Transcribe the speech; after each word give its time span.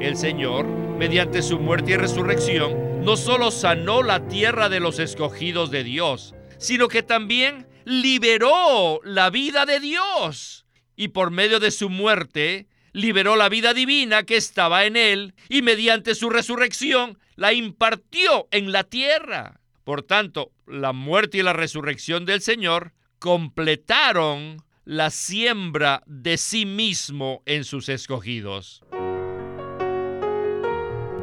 El 0.00 0.16
Señor, 0.16 0.64
mediante 0.66 1.42
su 1.42 1.58
muerte 1.58 1.92
y 1.92 1.96
resurrección, 1.96 3.04
no 3.04 3.16
solo 3.16 3.50
sanó 3.50 4.04
la 4.04 4.28
tierra 4.28 4.68
de 4.68 4.78
los 4.78 5.00
escogidos 5.00 5.72
de 5.72 5.82
Dios, 5.82 6.36
sino 6.56 6.86
que 6.86 7.02
también 7.02 7.66
liberó 7.84 9.00
la 9.02 9.28
vida 9.30 9.66
de 9.66 9.80
Dios. 9.80 10.66
Y 10.94 11.08
por 11.08 11.32
medio 11.32 11.58
de 11.58 11.72
su 11.72 11.90
muerte, 11.90 12.68
liberó 12.92 13.34
la 13.34 13.48
vida 13.48 13.74
divina 13.74 14.22
que 14.22 14.36
estaba 14.36 14.84
en 14.84 14.96
él 14.96 15.34
y 15.48 15.62
mediante 15.62 16.14
su 16.14 16.30
resurrección 16.30 17.18
la 17.34 17.52
impartió 17.52 18.46
en 18.52 18.70
la 18.70 18.84
tierra. 18.84 19.60
Por 19.82 20.02
tanto, 20.02 20.52
la 20.66 20.92
muerte 20.92 21.38
y 21.38 21.42
la 21.42 21.54
resurrección 21.54 22.24
del 22.24 22.40
Señor 22.40 22.92
completaron 23.18 24.62
la 24.84 25.10
siembra 25.10 26.04
de 26.06 26.36
sí 26.36 26.66
mismo 26.66 27.42
en 27.46 27.64
sus 27.64 27.88
escogidos. 27.88 28.84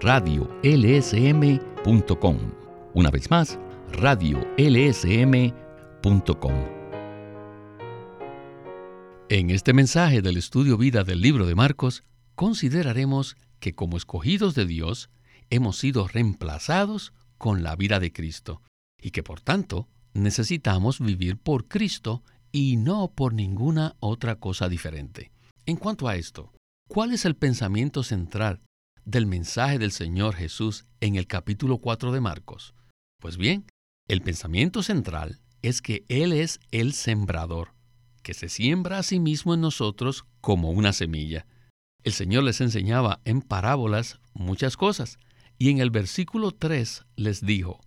radiolsm.com. 0.00 0.60
Una 2.94 3.10
vez 3.10 3.30
más, 3.30 3.58
radiolsm.com. 3.92 4.40
En 9.28 9.50
este 9.50 9.72
mensaje 9.72 10.22
del 10.22 10.36
estudio 10.36 10.76
vida 10.76 11.04
del 11.04 11.20
libro 11.20 11.46
de 11.46 11.54
Marcos, 11.54 12.02
consideraremos 12.34 13.36
que 13.60 13.74
como 13.74 13.96
escogidos 13.96 14.56
de 14.56 14.66
Dios, 14.66 15.10
hemos 15.50 15.78
sido 15.78 16.08
reemplazados 16.08 17.12
con 17.38 17.62
la 17.62 17.76
vida 17.76 18.00
de 18.00 18.12
Cristo 18.12 18.62
y 19.00 19.12
que 19.12 19.22
por 19.22 19.40
tanto 19.40 19.88
necesitamos 20.14 20.98
vivir 20.98 21.36
por 21.36 21.68
Cristo 21.68 22.24
y 22.50 22.76
no 22.76 23.12
por 23.14 23.34
ninguna 23.34 23.94
otra 24.00 24.36
cosa 24.36 24.68
diferente. 24.68 25.30
En 25.66 25.76
cuanto 25.76 26.08
a 26.08 26.16
esto, 26.16 26.52
¿cuál 26.88 27.12
es 27.12 27.24
el 27.24 27.36
pensamiento 27.36 28.02
central 28.02 28.60
del 29.04 29.26
mensaje 29.26 29.78
del 29.78 29.92
Señor 29.92 30.34
Jesús 30.34 30.86
en 31.00 31.16
el 31.16 31.26
capítulo 31.26 31.78
4 31.78 32.12
de 32.12 32.20
Marcos? 32.20 32.74
Pues 33.20 33.36
bien, 33.36 33.66
el 34.08 34.22
pensamiento 34.22 34.82
central 34.82 35.40
es 35.62 35.82
que 35.82 36.04
Él 36.08 36.32
es 36.32 36.60
el 36.70 36.92
sembrador, 36.92 37.74
que 38.22 38.34
se 38.34 38.48
siembra 38.48 38.98
a 38.98 39.02
sí 39.02 39.20
mismo 39.20 39.54
en 39.54 39.60
nosotros 39.60 40.24
como 40.40 40.70
una 40.70 40.92
semilla. 40.92 41.46
El 42.02 42.12
Señor 42.12 42.44
les 42.44 42.60
enseñaba 42.60 43.20
en 43.24 43.42
parábolas 43.42 44.20
muchas 44.32 44.76
cosas, 44.76 45.18
y 45.58 45.70
en 45.70 45.78
el 45.78 45.90
versículo 45.90 46.52
3 46.52 47.04
les 47.16 47.44
dijo, 47.44 47.80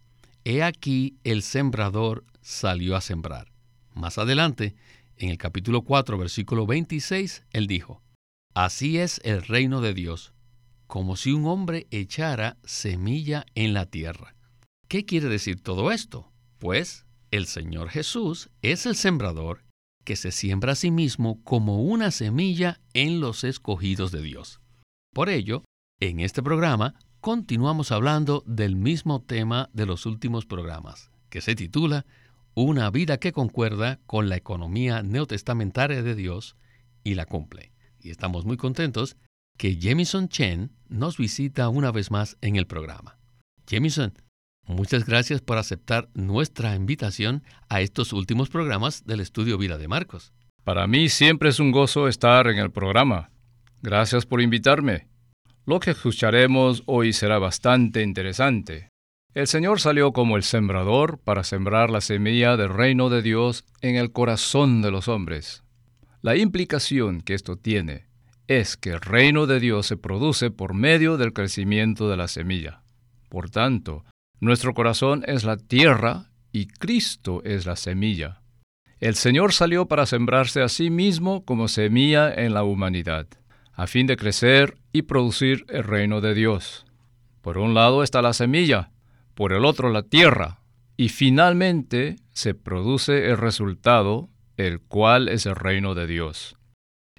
He 0.45 0.61
aquí 0.61 1.17
el 1.23 1.42
sembrador 1.42 2.25
salió 2.42 2.95
a 2.95 3.02
sembrar. 3.02 3.52
Más 3.94 4.17
adelante, 4.17 4.75
en 5.17 5.30
el 5.30 5.38
capítulo 5.38 5.83
4, 5.83 6.17
versículo 6.17 6.67
26, 6.67 7.44
Él 7.52 7.67
dijo, 7.67 8.02
Así 8.53 9.00
es 9.00 9.20
el 9.23 9.42
reino 9.44 9.81
de 9.81 9.94
Dios 9.94 10.33
como 10.94 11.16
si 11.16 11.31
un 11.31 11.47
hombre 11.47 11.88
echara 11.89 12.59
semilla 12.63 13.47
en 13.55 13.73
la 13.73 13.88
tierra. 13.88 14.36
¿Qué 14.88 15.05
quiere 15.05 15.27
decir 15.27 15.59
todo 15.59 15.91
esto? 15.91 16.31
Pues 16.59 17.08
el 17.31 17.47
Señor 17.47 17.89
Jesús 17.89 18.52
es 18.61 18.86
el 18.86 18.95
sembrador 18.95 19.64
que 20.03 20.15
se 20.15 20.32
siembra 20.32 20.73
a 20.73 20.76
sí 20.76 20.92
mismo 20.92 21.42
como 21.43 21.82
una 21.82 22.11
semilla 22.11 22.80
en 22.93 23.21
los 23.21 23.43
escogidos 23.43 24.11
de 24.11 24.21
Dios. 24.21 24.61
Por 25.15 25.30
ello, 25.30 25.64
en 25.99 26.20
este 26.20 26.43
programa 26.43 26.93
continuamos 27.21 27.92
hablando 27.92 28.43
del 28.45 28.76
mismo 28.76 29.20
tema 29.20 29.71
de 29.73 29.87
los 29.87 30.05
últimos 30.05 30.45
programas, 30.45 31.09
que 31.32 31.42
se 31.42 31.55
titula 31.55 32.05
Una 32.53 32.92
vida 32.92 33.17
que 33.17 33.32
concuerda 33.32 33.99
con 34.05 34.30
la 34.30 34.36
economía 34.36 35.02
neotestamentaria 35.02 36.03
de 36.03 36.14
Dios 36.14 36.55
y 37.03 37.15
la 37.15 37.26
cumple. 37.26 37.71
Y 37.99 38.11
estamos 38.11 38.45
muy 38.45 38.58
contentos 38.58 39.17
que 39.58 39.75
Jemison 39.75 40.30
Chen 40.30 40.71
nos 40.89 41.17
visita 41.17 41.69
una 41.69 41.91
vez 41.91 42.11
más 42.11 42.37
en 42.41 42.55
el 42.55 42.67
programa. 42.67 43.17
Jemison, 43.67 44.14
muchas 44.65 45.05
gracias 45.05 45.41
por 45.41 45.58
aceptar 45.58 46.09
nuestra 46.14 46.75
invitación 46.75 47.43
a 47.69 47.81
estos 47.81 48.14
últimos 48.14 48.49
programas 48.49 49.05
del 49.05 49.19
estudio 49.19 49.58
Vida 49.58 49.77
de 49.77 49.87
Marcos. 49.87 50.33
Para 50.64 50.87
mí 50.87 51.09
siempre 51.09 51.49
es 51.49 51.59
un 51.59 51.71
gozo 51.71 52.08
estar 52.08 52.47
en 52.47 52.58
el 52.58 52.71
programa. 52.71 53.31
Gracias 53.81 54.25
por 54.25 54.41
invitarme. 54.41 55.08
Lo 55.65 55.80
que 55.80 55.91
escucharemos 55.91 56.83
hoy 56.85 57.14
será 57.14 57.37
bastante 57.39 58.02
interesante. 58.02 58.89
El 59.33 59.47
Señor 59.47 59.80
salió 59.80 60.14
como 60.14 60.37
el 60.37 60.43
sembrador 60.43 61.20
para 61.20 61.43
sembrar 61.43 61.89
la 61.89 62.02
semilla 62.02 62.55
del 62.55 62.70
reino 62.70 63.09
de 63.09 63.21
Dios 63.21 63.65
en 63.81 63.95
el 63.95 64.11
corazón 64.11 64.81
de 64.81 64.91
los 64.91 65.08
hombres. 65.08 65.64
La 66.21 66.35
implicación 66.35 67.21
que 67.21 67.33
esto 67.33 67.58
tiene 67.58 68.13
es 68.48 68.77
que 68.77 68.92
el 68.92 69.02
reino 69.02 69.45
de 69.45 69.59
Dios 69.59 69.87
se 69.87 69.98
produce 69.98 70.52
por 70.52 70.73
medio 70.73 71.17
del 71.17 71.33
crecimiento 71.33 72.09
de 72.09 72.17
la 72.17 72.27
semilla. 72.27 72.81
Por 73.30 73.49
tanto, 73.49 74.04
nuestro 74.39 74.73
corazón 74.73 75.23
es 75.27 75.43
la 75.43 75.58
tierra 75.58 76.30
y 76.52 76.67
Cristo 76.67 77.42
es 77.45 77.65
la 77.65 77.76
semilla. 77.76 78.42
El 78.99 79.15
Señor 79.15 79.53
salió 79.53 79.87
para 79.87 80.05
sembrarse 80.05 80.61
a 80.61 80.70
sí 80.70 80.89
mismo 80.89 81.43
como 81.43 81.67
semilla 81.67 82.33
en 82.33 82.53
la 82.53 82.64
humanidad, 82.64 83.27
a 83.73 83.87
fin 83.87 84.08
de 84.08 84.17
crecer 84.17 84.77
y 84.92 85.03
producir 85.03 85.65
el 85.70 85.83
reino 85.83 86.21
de 86.21 86.33
Dios. 86.33 86.86
Por 87.42 87.58
un 87.58 87.73
lado 87.73 88.03
está 88.03 88.21
la 88.21 88.33
semilla, 88.33 88.92
por 89.33 89.52
el 89.52 89.65
otro 89.65 89.89
la 89.89 90.03
tierra, 90.03 90.59
y 90.95 91.09
finalmente 91.09 92.17
se 92.32 92.53
produce 92.53 93.30
el 93.30 93.37
resultado, 93.37 94.30
el 94.58 94.80
cual 94.80 95.27
es 95.27 95.45
el 95.45 95.55
reino 95.55 95.95
de 95.95 96.08
Dios. 96.08 96.55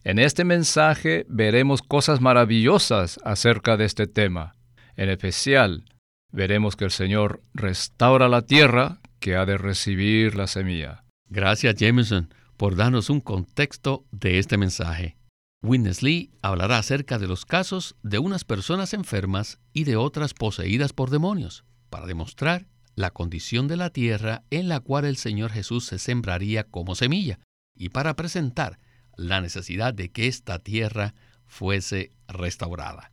En 0.07 0.19
este 0.19 0.45
mensaje 0.45 1.25
veremos 1.31 1.81
cosas 1.81 2.21
maravillosas 2.21 3.19
acerca 3.25 3.79
de 3.79 3.87
este 3.87 4.07
tema. 4.07 4.55
En 4.97 5.09
especial, 5.09 5.87
veremos 6.31 6.77
que 6.77 6.85
el 6.85 6.91
Señor 6.91 7.41
restaura 7.55 8.29
la 8.29 8.43
tierra 8.43 9.01
que 9.19 9.35
ha 9.35 9.47
de 9.47 9.57
recibir 9.57 10.37
la 10.37 10.47
semilla. 10.47 11.05
Gracias, 11.31 11.77
Jameson, 11.77 12.29
por 12.59 12.77
darnos 12.77 13.09
un 13.09 13.23
contexto 13.23 14.05
de 14.11 14.39
este 14.39 14.59
mensaje. 14.59 15.17
Witness 15.63 16.03
Lee 16.03 16.31
hablará 16.43 16.77
acerca 16.77 17.19
de 17.19 17.27
los 17.27 17.47
casos 17.47 17.97
de 18.03 18.19
unas 18.19 18.45
personas 18.45 18.93
enfermas 18.93 19.59
y 19.73 19.85
de 19.85 19.97
otras 19.97 20.35
poseídas 20.35 20.93
por 20.93 21.09
demonios, 21.09 21.65
para 21.89 22.05
demostrar 22.05 22.67
la 22.95 23.11
condición 23.11 23.69
de 23.69 23.79
la 23.79 23.89
tierra 23.89 24.43
en 24.51 24.69
la 24.69 24.81
cual 24.81 25.07
el 25.07 25.17
Señor 25.17 25.51
Jesús 25.51 25.87
se 25.87 25.99
sembraría 25.99 26.65
como 26.65 26.95
semilla, 26.95 27.39
y 27.75 27.89
para 27.89 28.15
presentar 28.15 28.79
la 29.17 29.41
necesidad 29.41 29.95
de 29.95 30.11
que 30.11 30.29
esta 30.29 30.59
tierra 30.59 31.15
fuese 31.47 32.13
restaurada. 32.29 33.13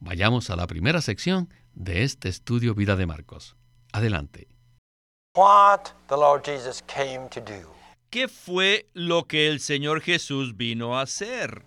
Vayamos 0.00 0.50
a 0.50 0.56
la 0.56 0.66
primera 0.66 1.00
sección 1.00 1.52
de 1.74 2.04
este 2.04 2.28
estudio 2.28 2.74
Vida 2.74 2.96
de 2.96 3.06
Marcos. 3.06 3.56
Adelante. 3.92 4.48
¿Qué 8.10 8.28
fue 8.28 8.88
lo 8.94 9.24
que 9.24 9.48
el 9.48 9.60
Señor 9.60 10.00
Jesús 10.00 10.56
vino 10.56 10.98
a 10.98 11.02
hacer? 11.02 11.62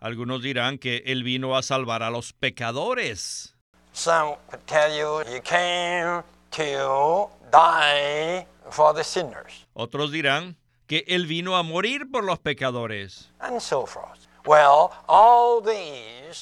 Algunos 0.00 0.42
dirán 0.42 0.78
que 0.78 1.02
él 1.06 1.22
vino 1.22 1.56
a 1.56 1.62
salvar 1.62 2.02
a 2.02 2.10
los 2.10 2.32
pecadores. 2.32 3.54
Some 3.92 4.36
would 4.50 4.66
tell 4.66 4.90
you 4.90 5.20
he 5.20 5.40
came 5.40 6.24
to 6.50 7.30
die 7.52 8.44
for 8.70 8.94
the 8.94 9.04
sinners. 9.04 9.66
Otros 9.74 10.12
dirán 10.12 10.56
que 10.86 11.04
Él 11.08 11.26
vino 11.26 11.56
a 11.56 11.62
morir 11.62 12.10
por 12.10 12.24
los 12.24 12.38
pecadores. 12.38 13.32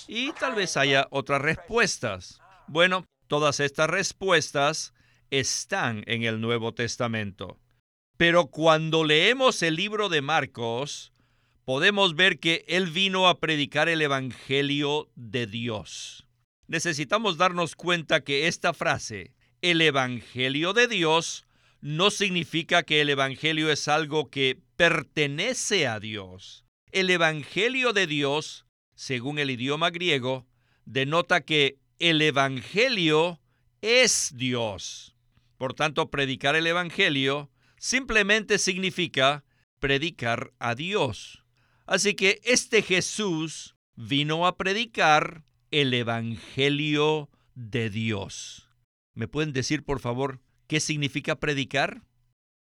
y 0.08 0.32
tal 0.32 0.54
vez 0.54 0.76
haya 0.76 1.06
otras 1.10 1.42
respuestas. 1.42 2.40
Bueno, 2.66 3.04
todas 3.28 3.60
estas 3.60 3.88
respuestas 3.88 4.92
están 5.30 6.02
en 6.06 6.24
el 6.24 6.40
Nuevo 6.40 6.74
Testamento. 6.74 7.58
Pero 8.16 8.46
cuando 8.46 9.04
leemos 9.04 9.62
el 9.62 9.76
libro 9.76 10.08
de 10.08 10.20
Marcos, 10.20 11.12
podemos 11.64 12.14
ver 12.14 12.38
que 12.38 12.64
Él 12.68 12.90
vino 12.90 13.28
a 13.28 13.40
predicar 13.40 13.88
el 13.88 14.02
Evangelio 14.02 15.08
de 15.14 15.46
Dios. 15.46 16.26
Necesitamos 16.66 17.36
darnos 17.36 17.74
cuenta 17.74 18.22
que 18.22 18.46
esta 18.46 18.72
frase, 18.72 19.34
el 19.60 19.80
Evangelio 19.80 20.72
de 20.72 20.88
Dios, 20.88 21.46
no 21.82 22.10
significa 22.10 22.82
que 22.82 23.02
el 23.02 23.10
Evangelio 23.10 23.70
es 23.70 23.86
algo 23.86 24.30
que 24.30 24.58
pertenece 24.76 25.86
a 25.86 26.00
Dios. 26.00 26.64
El 26.90 27.10
Evangelio 27.10 27.92
de 27.92 28.06
Dios 28.06 28.66
según 29.02 29.40
el 29.40 29.50
idioma 29.50 29.90
griego, 29.90 30.46
denota 30.84 31.40
que 31.40 31.78
el 31.98 32.22
Evangelio 32.22 33.40
es 33.80 34.32
Dios. 34.36 35.16
Por 35.58 35.74
tanto, 35.74 36.08
predicar 36.08 36.54
el 36.54 36.68
Evangelio 36.68 37.50
simplemente 37.78 38.58
significa 38.58 39.44
predicar 39.80 40.52
a 40.60 40.76
Dios. 40.76 41.44
Así 41.84 42.14
que 42.14 42.40
este 42.44 42.82
Jesús 42.82 43.74
vino 43.96 44.46
a 44.46 44.56
predicar 44.56 45.44
el 45.72 45.92
Evangelio 45.94 47.28
de 47.54 47.90
Dios. 47.90 48.68
¿Me 49.14 49.26
pueden 49.26 49.52
decir, 49.52 49.84
por 49.84 49.98
favor, 49.98 50.40
qué 50.72 50.80
significa 50.80 51.38
predicar? 51.38 52.00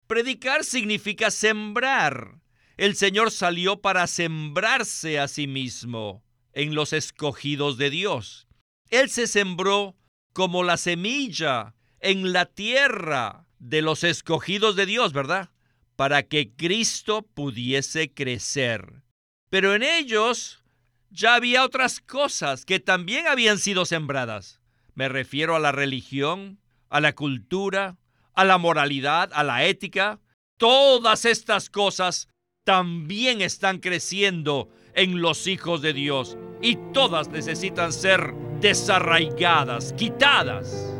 Predicar 0.05 0.65
significa 0.65 1.31
sembrar. 1.31 2.41
El 2.75 2.97
Señor 2.97 3.31
salió 3.31 3.79
para 3.79 4.05
sembrarse 4.05 5.17
a 5.17 5.29
sí 5.29 5.47
mismo 5.47 6.21
en 6.51 6.75
los 6.75 6.91
escogidos 6.91 7.77
de 7.77 7.89
Dios. 7.89 8.49
Él 8.89 9.09
se 9.09 9.27
sembró 9.27 9.95
como 10.33 10.65
la 10.65 10.75
semilla 10.75 11.73
en 12.01 12.33
la 12.33 12.47
tierra 12.47 13.47
de 13.59 13.81
los 13.81 14.03
escogidos 14.03 14.75
de 14.75 14.87
Dios, 14.87 15.13
¿verdad? 15.13 15.49
Para 15.95 16.23
que 16.23 16.51
Cristo 16.51 17.21
pudiese 17.21 18.13
crecer. 18.13 19.03
Pero 19.49 19.73
en 19.73 19.83
ellos 19.83 20.65
ya 21.11 21.35
había 21.35 21.63
otras 21.63 22.01
cosas 22.01 22.65
que 22.65 22.81
también 22.81 23.27
habían 23.27 23.57
sido 23.57 23.85
sembradas. 23.85 24.59
Me 24.95 25.07
refiero 25.07 25.55
a 25.55 25.59
la 25.59 25.71
religión, 25.71 26.59
a 26.89 26.99
la 26.99 27.15
cultura, 27.15 27.97
a 28.33 28.45
la 28.45 28.57
moralidad, 28.57 29.29
a 29.33 29.43
la 29.43 29.65
ética. 29.65 30.19
Todas 30.57 31.25
estas 31.25 31.69
cosas 31.69 32.27
también 32.63 33.41
están 33.41 33.79
creciendo 33.79 34.69
en 34.93 35.21
los 35.21 35.47
hijos 35.47 35.81
de 35.81 35.93
Dios 35.93 36.37
y 36.61 36.77
todas 36.93 37.29
necesitan 37.29 37.91
ser 37.91 38.33
desarraigadas, 38.59 39.93
quitadas. 39.93 40.95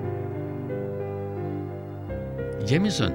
Jameson, 2.66 3.13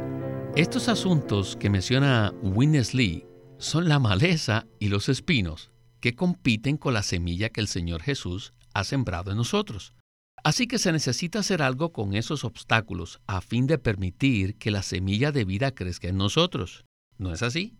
estos 0.56 0.88
asuntos 0.88 1.56
que 1.56 1.70
menciona 1.70 2.32
Witness 2.42 2.94
Lee 2.94 3.24
son 3.58 3.88
la 3.88 3.98
maleza 3.98 4.66
y 4.78 4.88
los 4.88 5.08
espinos 5.08 5.70
que 6.00 6.14
compiten 6.14 6.76
con 6.76 6.94
la 6.94 7.02
semilla 7.02 7.48
que 7.48 7.60
el 7.60 7.68
Señor 7.68 8.02
Jesús 8.02 8.52
ha 8.74 8.84
sembrado 8.84 9.30
en 9.30 9.38
nosotros. 9.38 9.95
Así 10.46 10.68
que 10.68 10.78
se 10.78 10.92
necesita 10.92 11.40
hacer 11.40 11.60
algo 11.60 11.92
con 11.92 12.14
esos 12.14 12.44
obstáculos 12.44 13.20
a 13.26 13.40
fin 13.40 13.66
de 13.66 13.78
permitir 13.78 14.56
que 14.58 14.70
la 14.70 14.84
semilla 14.84 15.32
de 15.32 15.44
vida 15.44 15.72
crezca 15.74 16.06
en 16.06 16.18
nosotros. 16.18 16.84
¿No 17.18 17.32
es 17.32 17.42
así? 17.42 17.74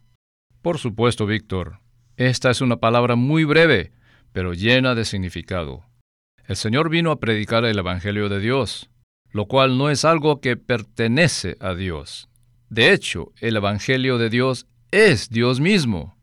Por 0.62 0.78
supuesto, 0.78 1.26
Víctor. 1.26 1.78
Esta 2.16 2.50
es 2.50 2.60
una 2.60 2.78
palabra 2.78 3.14
muy 3.14 3.44
breve, 3.44 3.92
pero 4.32 4.52
llena 4.52 4.96
de 4.96 5.04
significado. 5.04 5.84
El 6.48 6.56
Señor 6.56 6.90
vino 6.90 7.12
a 7.12 7.20
predicar 7.20 7.64
el 7.64 7.78
Evangelio 7.78 8.28
de 8.28 8.40
Dios, 8.40 8.90
lo 9.30 9.46
cual 9.46 9.78
no 9.78 9.88
es 9.88 10.04
algo 10.04 10.40
que 10.40 10.56
pertenece 10.56 11.56
a 11.60 11.72
Dios. 11.72 12.28
De 12.68 12.92
hecho, 12.92 13.32
el 13.38 13.54
Evangelio 13.54 14.18
de 14.18 14.28
Dios 14.28 14.66
es 14.90 15.30
Dios 15.30 15.60
mismo. 15.60 16.16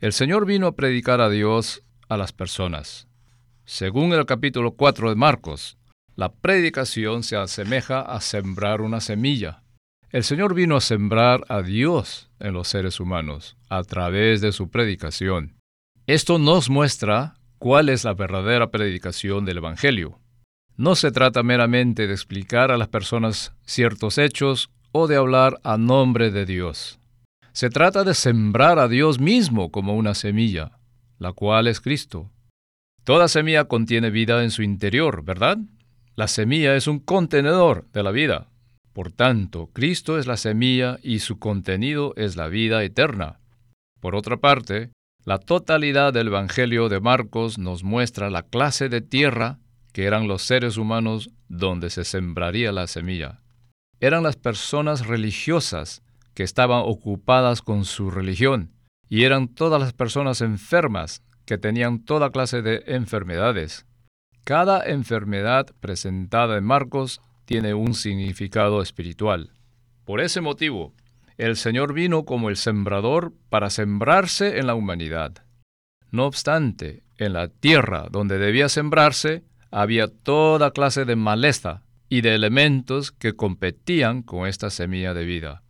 El 0.00 0.14
Señor 0.14 0.46
vino 0.46 0.68
a 0.68 0.74
predicar 0.74 1.20
a 1.20 1.28
Dios 1.28 1.82
a 2.08 2.16
las 2.16 2.32
personas. 2.32 3.05
Según 3.68 4.12
el 4.12 4.24
capítulo 4.26 4.76
4 4.76 5.08
de 5.08 5.16
Marcos, 5.16 5.76
la 6.14 6.32
predicación 6.32 7.24
se 7.24 7.36
asemeja 7.36 8.00
a 8.00 8.20
sembrar 8.20 8.80
una 8.80 9.00
semilla. 9.00 9.64
El 10.10 10.22
Señor 10.22 10.54
vino 10.54 10.76
a 10.76 10.80
sembrar 10.80 11.44
a 11.48 11.62
Dios 11.62 12.30
en 12.38 12.54
los 12.54 12.68
seres 12.68 13.00
humanos 13.00 13.56
a 13.68 13.82
través 13.82 14.40
de 14.40 14.52
su 14.52 14.70
predicación. 14.70 15.56
Esto 16.06 16.38
nos 16.38 16.70
muestra 16.70 17.38
cuál 17.58 17.88
es 17.88 18.04
la 18.04 18.14
verdadera 18.14 18.70
predicación 18.70 19.44
del 19.44 19.56
Evangelio. 19.56 20.20
No 20.76 20.94
se 20.94 21.10
trata 21.10 21.42
meramente 21.42 22.06
de 22.06 22.12
explicar 22.12 22.70
a 22.70 22.78
las 22.78 22.86
personas 22.86 23.52
ciertos 23.64 24.16
hechos 24.18 24.70
o 24.92 25.08
de 25.08 25.16
hablar 25.16 25.58
a 25.64 25.76
nombre 25.76 26.30
de 26.30 26.46
Dios. 26.46 27.00
Se 27.52 27.68
trata 27.68 28.04
de 28.04 28.14
sembrar 28.14 28.78
a 28.78 28.86
Dios 28.86 29.18
mismo 29.18 29.72
como 29.72 29.96
una 29.96 30.14
semilla, 30.14 30.78
la 31.18 31.32
cual 31.32 31.66
es 31.66 31.80
Cristo. 31.80 32.30
Toda 33.06 33.28
semilla 33.28 33.66
contiene 33.66 34.10
vida 34.10 34.42
en 34.42 34.50
su 34.50 34.64
interior, 34.64 35.22
¿verdad? 35.22 35.58
La 36.16 36.26
semilla 36.26 36.74
es 36.74 36.88
un 36.88 36.98
contenedor 36.98 37.86
de 37.92 38.02
la 38.02 38.10
vida. 38.10 38.48
Por 38.92 39.12
tanto, 39.12 39.70
Cristo 39.72 40.18
es 40.18 40.26
la 40.26 40.36
semilla 40.36 40.98
y 41.04 41.20
su 41.20 41.38
contenido 41.38 42.14
es 42.16 42.34
la 42.34 42.48
vida 42.48 42.82
eterna. 42.82 43.38
Por 44.00 44.16
otra 44.16 44.38
parte, 44.38 44.90
la 45.24 45.38
totalidad 45.38 46.12
del 46.12 46.26
Evangelio 46.26 46.88
de 46.88 46.98
Marcos 46.98 47.58
nos 47.58 47.84
muestra 47.84 48.28
la 48.28 48.42
clase 48.42 48.88
de 48.88 49.02
tierra 49.02 49.60
que 49.92 50.06
eran 50.06 50.26
los 50.26 50.42
seres 50.42 50.76
humanos 50.76 51.30
donde 51.48 51.90
se 51.90 52.02
sembraría 52.02 52.72
la 52.72 52.88
semilla. 52.88 53.40
Eran 54.00 54.24
las 54.24 54.34
personas 54.34 55.06
religiosas 55.06 56.02
que 56.34 56.42
estaban 56.42 56.82
ocupadas 56.84 57.62
con 57.62 57.84
su 57.84 58.10
religión, 58.10 58.72
y 59.08 59.22
eran 59.22 59.46
todas 59.46 59.80
las 59.80 59.92
personas 59.92 60.40
enfermas 60.40 61.22
que 61.46 61.56
tenían 61.56 62.04
toda 62.04 62.30
clase 62.30 62.60
de 62.60 62.82
enfermedades. 62.86 63.86
Cada 64.44 64.84
enfermedad 64.84 65.66
presentada 65.80 66.58
en 66.58 66.64
Marcos 66.64 67.20
tiene 67.46 67.74
un 67.74 67.94
significado 67.94 68.82
espiritual. 68.82 69.52
Por 70.04 70.20
ese 70.20 70.40
motivo, 70.40 70.92
el 71.38 71.56
Señor 71.56 71.94
vino 71.94 72.24
como 72.24 72.48
el 72.48 72.56
sembrador 72.56 73.32
para 73.48 73.70
sembrarse 73.70 74.58
en 74.58 74.66
la 74.66 74.74
humanidad. 74.74 75.44
No 76.10 76.26
obstante, 76.26 77.02
en 77.18 77.32
la 77.32 77.48
tierra 77.48 78.06
donde 78.10 78.38
debía 78.38 78.68
sembrarse 78.68 79.44
había 79.70 80.08
toda 80.08 80.70
clase 80.70 81.04
de 81.04 81.16
maleza 81.16 81.82
y 82.08 82.20
de 82.20 82.34
elementos 82.34 83.12
que 83.12 83.34
competían 83.34 84.22
con 84.22 84.46
esta 84.46 84.70
semilla 84.70 85.12
de 85.12 85.24
vida. 85.24 85.62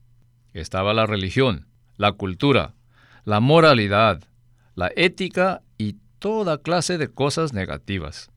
Estaba 0.52 0.94
la 0.94 1.06
religión, 1.06 1.66
la 1.96 2.12
cultura, 2.12 2.74
la 3.24 3.40
moralidad, 3.40 4.22
la 4.74 4.90
ética 4.94 5.62
toda 6.18 6.58
clase 6.58 6.98
de 6.98 7.08
cosas 7.08 7.52
negativas. 7.52 8.30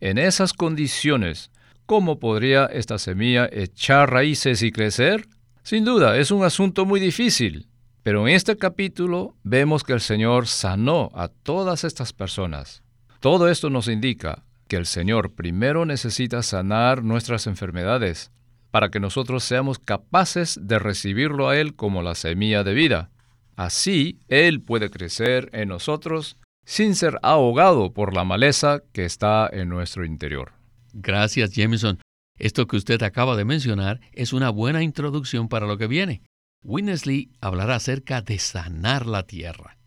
En 0.00 0.18
esas 0.18 0.52
condiciones, 0.52 1.50
¿Cómo 1.88 2.18
podría 2.18 2.66
esta 2.66 2.98
semilla 2.98 3.48
echar 3.50 4.12
raíces 4.12 4.62
y 4.62 4.72
crecer? 4.72 5.26
Sin 5.62 5.86
duda, 5.86 6.18
es 6.18 6.30
un 6.30 6.44
asunto 6.44 6.84
muy 6.84 7.00
difícil, 7.00 7.66
pero 8.02 8.28
en 8.28 8.34
este 8.34 8.58
capítulo 8.58 9.36
vemos 9.42 9.84
que 9.84 9.94
el 9.94 10.02
Señor 10.02 10.48
sanó 10.48 11.10
a 11.14 11.28
todas 11.28 11.84
estas 11.84 12.12
personas. 12.12 12.82
Todo 13.20 13.48
esto 13.48 13.70
nos 13.70 13.88
indica 13.88 14.44
que 14.66 14.76
el 14.76 14.84
Señor 14.84 15.34
primero 15.34 15.86
necesita 15.86 16.42
sanar 16.42 17.02
nuestras 17.02 17.46
enfermedades 17.46 18.32
para 18.70 18.90
que 18.90 19.00
nosotros 19.00 19.42
seamos 19.42 19.78
capaces 19.78 20.60
de 20.60 20.78
recibirlo 20.78 21.48
a 21.48 21.56
Él 21.56 21.74
como 21.74 22.02
la 22.02 22.14
semilla 22.14 22.64
de 22.64 22.74
vida. 22.74 23.10
Así, 23.56 24.18
Él 24.28 24.60
puede 24.60 24.90
crecer 24.90 25.48
en 25.54 25.70
nosotros 25.70 26.36
sin 26.68 26.94
ser 26.94 27.18
ahogado 27.22 27.94
por 27.94 28.14
la 28.14 28.24
maleza 28.24 28.82
que 28.92 29.06
está 29.06 29.48
en 29.50 29.70
nuestro 29.70 30.04
interior. 30.04 30.52
Gracias, 30.92 31.52
Jameson. 31.52 31.98
Esto 32.36 32.66
que 32.66 32.76
usted 32.76 33.02
acaba 33.02 33.36
de 33.36 33.46
mencionar 33.46 34.00
es 34.12 34.34
una 34.34 34.50
buena 34.50 34.82
introducción 34.82 35.48
para 35.48 35.66
lo 35.66 35.78
que 35.78 35.86
viene. 35.86 36.20
Winnesley 36.62 37.32
hablará 37.40 37.76
acerca 37.76 38.20
de 38.20 38.38
sanar 38.38 39.06
la 39.06 39.22
tierra. 39.22 39.78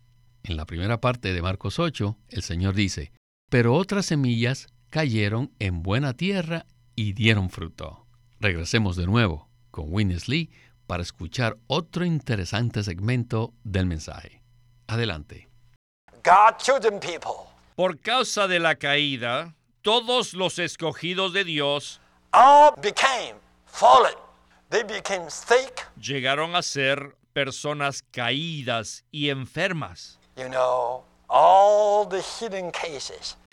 En 0.42 0.56
la 0.56 0.66
primera 0.66 1.00
parte 1.00 1.32
de 1.32 1.40
Marcos 1.40 1.78
8, 1.78 2.18
el 2.30 2.42
Señor 2.42 2.74
dice, 2.74 3.12
pero 3.48 3.74
otras 3.74 4.06
semillas 4.06 4.66
cayeron 4.90 5.52
en 5.60 5.84
buena 5.84 6.14
tierra 6.14 6.66
y 6.96 7.12
dieron 7.12 7.48
fruto. 7.48 8.08
Regresemos 8.40 8.96
de 8.96 9.06
nuevo 9.06 9.48
con 9.70 9.84
Winnesley 9.86 10.50
para 10.88 11.04
escuchar 11.04 11.58
otro 11.68 12.04
interesante 12.04 12.82
segmento 12.82 13.54
del 13.62 13.86
mensaje. 13.86 14.42
Adelante. 14.88 15.51
Por 17.74 17.98
causa 18.00 18.46
de 18.46 18.58
la 18.60 18.76
caída, 18.76 19.54
todos 19.82 20.34
los 20.34 20.58
escogidos 20.58 21.32
de 21.32 21.44
Dios 21.44 22.00
llegaron 25.96 26.54
a 26.54 26.62
ser 26.62 27.16
personas 27.32 28.04
caídas 28.10 29.04
y 29.10 29.30
enfermas. 29.30 30.20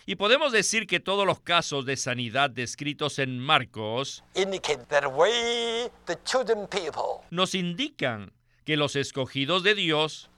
Y 0.05 0.15
podemos 0.15 0.51
decir 0.51 0.87
que 0.87 0.99
todos 0.99 1.25
los 1.25 1.39
casos 1.39 1.85
de 1.85 1.97
sanidad 1.97 2.49
descritos 2.49 3.19
en 3.19 3.39
Marcos 3.39 4.23
nos 7.29 7.55
indican 7.55 8.31
que 8.65 8.77
los 8.77 8.95
escogidos 8.95 9.63
de 9.63 9.75
Dios 9.75 10.29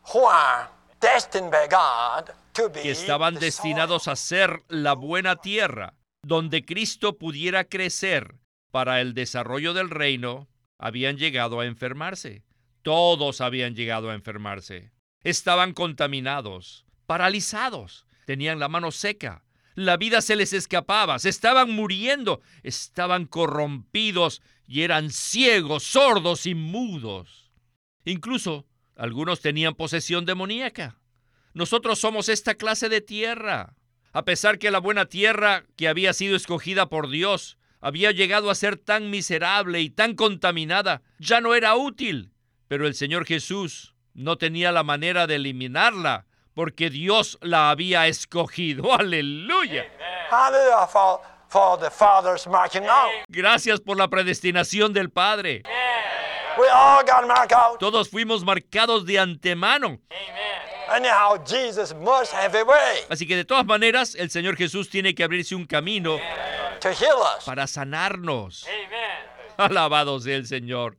que 2.74 2.92
estaban 2.92 3.36
destinados 3.36 4.08
a 4.08 4.16
ser 4.16 4.64
la 4.68 4.94
buena 4.94 5.38
tierra, 5.38 5.96
donde 6.24 6.64
Cristo 6.64 7.18
pudiera 7.18 7.64
crecer 7.66 8.36
para 8.72 9.02
el 9.02 9.14
desarrollo 9.14 9.74
del 9.74 9.90
reino, 9.90 10.48
habían 10.78 11.18
llegado 11.18 11.60
a 11.60 11.66
enfermarse. 11.66 12.44
Todos 12.82 13.42
habían 13.42 13.76
llegado 13.76 14.10
a 14.10 14.16
enfermarse. 14.16 14.92
Estaban 15.24 15.74
contaminados, 15.74 16.86
paralizados, 17.06 18.08
tenían 18.26 18.60
la 18.60 18.70
mano 18.70 18.92
seca. 18.92 19.44
La 19.76 19.98
vida 19.98 20.22
se 20.22 20.36
les 20.36 20.54
escapaba, 20.54 21.20
se 21.20 21.30
estaban 21.30 21.72
muriendo, 21.72 22.42
estaban 22.64 23.26
corrompidos 23.26 24.42
y 24.68 24.82
eran 24.82 25.10
ciegos, 25.12 25.84
sordos 25.84 26.46
y 26.46 26.56
mudos. 26.56 27.52
Incluso 28.04 28.66
algunos 29.02 29.42
tenían 29.42 29.74
posesión 29.74 30.28
demoníaca. 30.28 30.96
Nosotros 31.56 31.98
somos 31.98 32.30
esta 32.30 32.54
clase 32.54 32.88
de 32.88 33.02
tierra. 33.02 33.74
A 34.14 34.26
pesar 34.26 34.60
que 34.60 34.70
la 34.70 34.78
buena 34.78 35.08
tierra 35.08 35.64
que 35.76 35.88
había 35.88 36.14
sido 36.14 36.36
escogida 36.36 36.88
por 36.88 37.10
Dios 37.10 37.58
había 37.80 38.12
llegado 38.12 38.52
a 38.52 38.56
ser 38.56 38.78
tan 38.78 39.10
miserable 39.10 39.82
y 39.82 39.90
tan 39.90 40.14
contaminada, 40.14 41.02
ya 41.18 41.42
no 41.42 41.56
era 41.56 41.76
útil. 41.76 42.32
Pero 42.68 42.86
el 42.86 42.94
Señor 42.94 43.26
Jesús 43.26 43.96
no 44.14 44.38
tenía 44.38 44.72
la 44.72 44.84
manera 44.84 45.26
de 45.26 45.38
eliminarla 45.38 46.28
porque 46.54 46.92
Dios 46.92 47.40
la 47.42 47.72
había 47.72 48.06
escogido. 48.06 48.94
Aleluya. 49.00 49.84
Gracias 53.30 53.82
por 53.82 53.98
la 53.98 54.10
predestinación 54.10 54.94
del 54.94 55.10
Padre. 55.10 55.64
We 56.58 56.68
all 56.68 57.04
got 57.06 57.28
marked 57.28 57.54
out. 57.54 57.80
Todos 57.80 58.10
fuimos 58.10 58.44
marcados 58.44 59.06
de 59.06 59.20
antemano. 59.20 60.00
Anyhow, 60.90 61.38
Jesus 61.46 61.94
must 61.96 62.34
have 62.34 62.54
a 62.54 62.66
way 62.66 63.00
Así 63.10 63.26
que 63.26 63.38
de 63.38 63.46
todas 63.46 63.66
maneras, 63.66 64.14
el 64.16 64.30
Señor 64.30 64.58
Jesús 64.58 64.90
tiene 64.90 65.16
que 65.16 65.24
abrirse 65.24 65.56
un 65.56 65.66
camino 65.66 66.20
to 66.82 66.90
heal 66.90 67.18
us. 67.38 67.46
para 67.46 67.66
sanarnos. 67.68 68.68
Alabado 69.58 70.20
sea 70.20 70.36
el 70.36 70.48
Señor. 70.48 70.98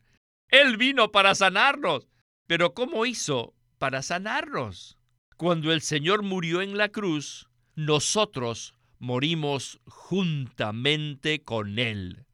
Él 0.49 0.77
vino 0.77 1.11
para 1.13 1.35
sanarnos. 1.35 2.07
Pero 2.47 2.75
¿cómo 2.75 3.07
hizo 3.07 3.55
para 3.79 4.03
sanarnos? 4.03 4.99
Cuando 5.37 5.73
el 5.73 5.83
Señor 5.83 6.23
murió 6.23 6.63
en 6.63 6.77
la 6.77 6.89
cruz, 6.89 7.49
nosotros 7.75 8.75
morimos 8.99 9.81
juntamente 9.87 11.43
con 11.43 11.79
Él. 11.79 12.25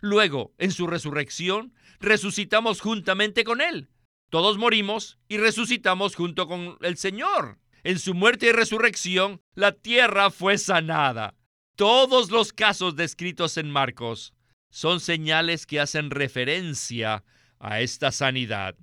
Luego, 0.00 0.52
en 0.58 0.72
su 0.72 0.86
resurrección, 0.86 1.74
resucitamos 2.00 2.80
juntamente 2.80 3.44
con 3.44 3.60
Él. 3.60 3.90
Todos 4.30 4.58
morimos 4.58 5.18
y 5.28 5.38
resucitamos 5.38 6.16
junto 6.16 6.46
con 6.46 6.76
el 6.80 6.96
Señor. 6.96 7.58
En 7.82 7.98
su 7.98 8.14
muerte 8.14 8.46
y 8.46 8.52
resurrección, 8.52 9.40
la 9.54 9.72
tierra 9.72 10.30
fue 10.30 10.58
sanada. 10.58 11.36
Todos 11.76 12.30
los 12.30 12.52
casos 12.52 12.96
descritos 12.96 13.56
en 13.56 13.70
Marcos 13.70 14.34
son 14.70 15.00
señales 15.00 15.66
que 15.66 15.80
hacen 15.80 16.10
referencia 16.10 17.24
a 17.58 17.80
esta 17.80 18.12
sanidad. 18.12 18.76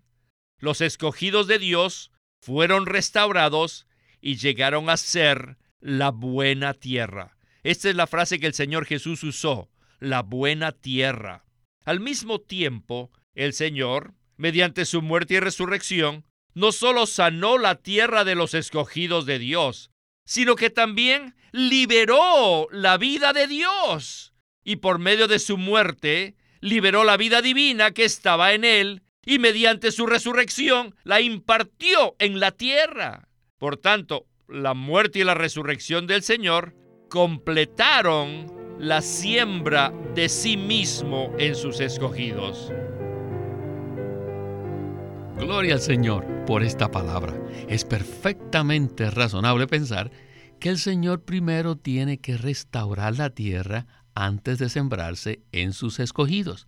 Los 0.60 0.82
escogidos 0.82 1.48
de 1.48 1.60
Dios 1.60 2.12
fueron 2.42 2.86
restaurados 2.86 3.88
y 4.20 4.38
llegaron 4.38 4.90
a 4.90 4.98
ser 4.98 5.58
la 5.80 6.12
buena 6.12 6.74
tierra. 6.74 7.38
Esta 7.64 7.90
es 7.90 7.96
la 7.96 8.08
frase 8.08 8.40
que 8.40 8.48
el 8.48 8.54
Señor 8.54 8.86
Jesús 8.86 9.24
usó, 9.24 9.70
la 10.00 10.24
buena 10.24 10.72
tierra. 10.72 11.47
Al 11.88 12.02
mismo 12.02 12.42
tiempo, 12.42 13.14
el 13.34 13.54
Señor, 13.54 14.14
mediante 14.36 14.84
su 14.84 15.02
muerte 15.02 15.36
y 15.36 15.40
resurrección, 15.40 16.26
no 16.54 16.74
solo 16.74 17.06
sanó 17.06 17.58
la 17.58 17.76
tierra 17.76 18.26
de 18.26 18.36
los 18.36 18.54
escogidos 18.56 19.26
de 19.26 19.40
Dios, 19.40 19.90
sino 20.26 20.58
que 20.58 20.70
también 20.70 21.38
liberó 21.54 22.68
la 22.72 22.98
vida 22.98 23.32
de 23.32 23.48
Dios. 23.48 24.34
Y 24.66 24.76
por 24.76 25.00
medio 25.00 25.30
de 25.30 25.40
su 25.40 25.56
muerte, 25.56 26.36
liberó 26.60 27.06
la 27.06 27.16
vida 27.16 27.42
divina 27.42 27.92
que 27.92 28.04
estaba 28.04 28.52
en 28.52 28.66
él 28.66 29.04
y 29.26 29.40
mediante 29.40 29.94
su 29.94 30.08
resurrección 30.08 30.94
la 31.06 31.22
impartió 31.22 32.18
en 32.20 32.42
la 32.42 32.52
tierra. 32.52 33.30
Por 33.58 33.78
tanto, 33.78 34.28
la 34.50 34.74
muerte 34.74 35.20
y 35.20 35.24
la 35.24 35.36
resurrección 35.36 36.06
del 36.06 36.22
Señor 36.22 36.76
completaron 37.10 38.52
la 38.80 39.02
siembra 39.02 39.94
de 40.14 40.30
sí 40.30 40.58
mismo 40.58 41.32
en 41.40 41.56
sus 41.56 41.80
escogidos. 41.80 42.72
Gloria 45.38 45.76
al 45.76 45.82
Señor 45.82 46.26
por 46.46 46.64
esta 46.64 46.90
palabra. 46.90 47.34
Es 47.68 47.86
perfectamente 47.86 49.10
razonable 49.12 49.68
pensar 49.68 50.12
que 50.60 50.70
el 50.70 50.80
Señor 50.80 51.24
primero 51.24 51.76
tiene 51.76 52.20
que 52.20 52.38
restaurar 52.38 53.18
la 53.18 53.30
tierra 53.30 53.86
antes 54.16 54.58
de 54.58 54.70
sembrarse 54.70 55.44
en 55.52 55.74
sus 55.74 56.00
escogidos. 56.00 56.68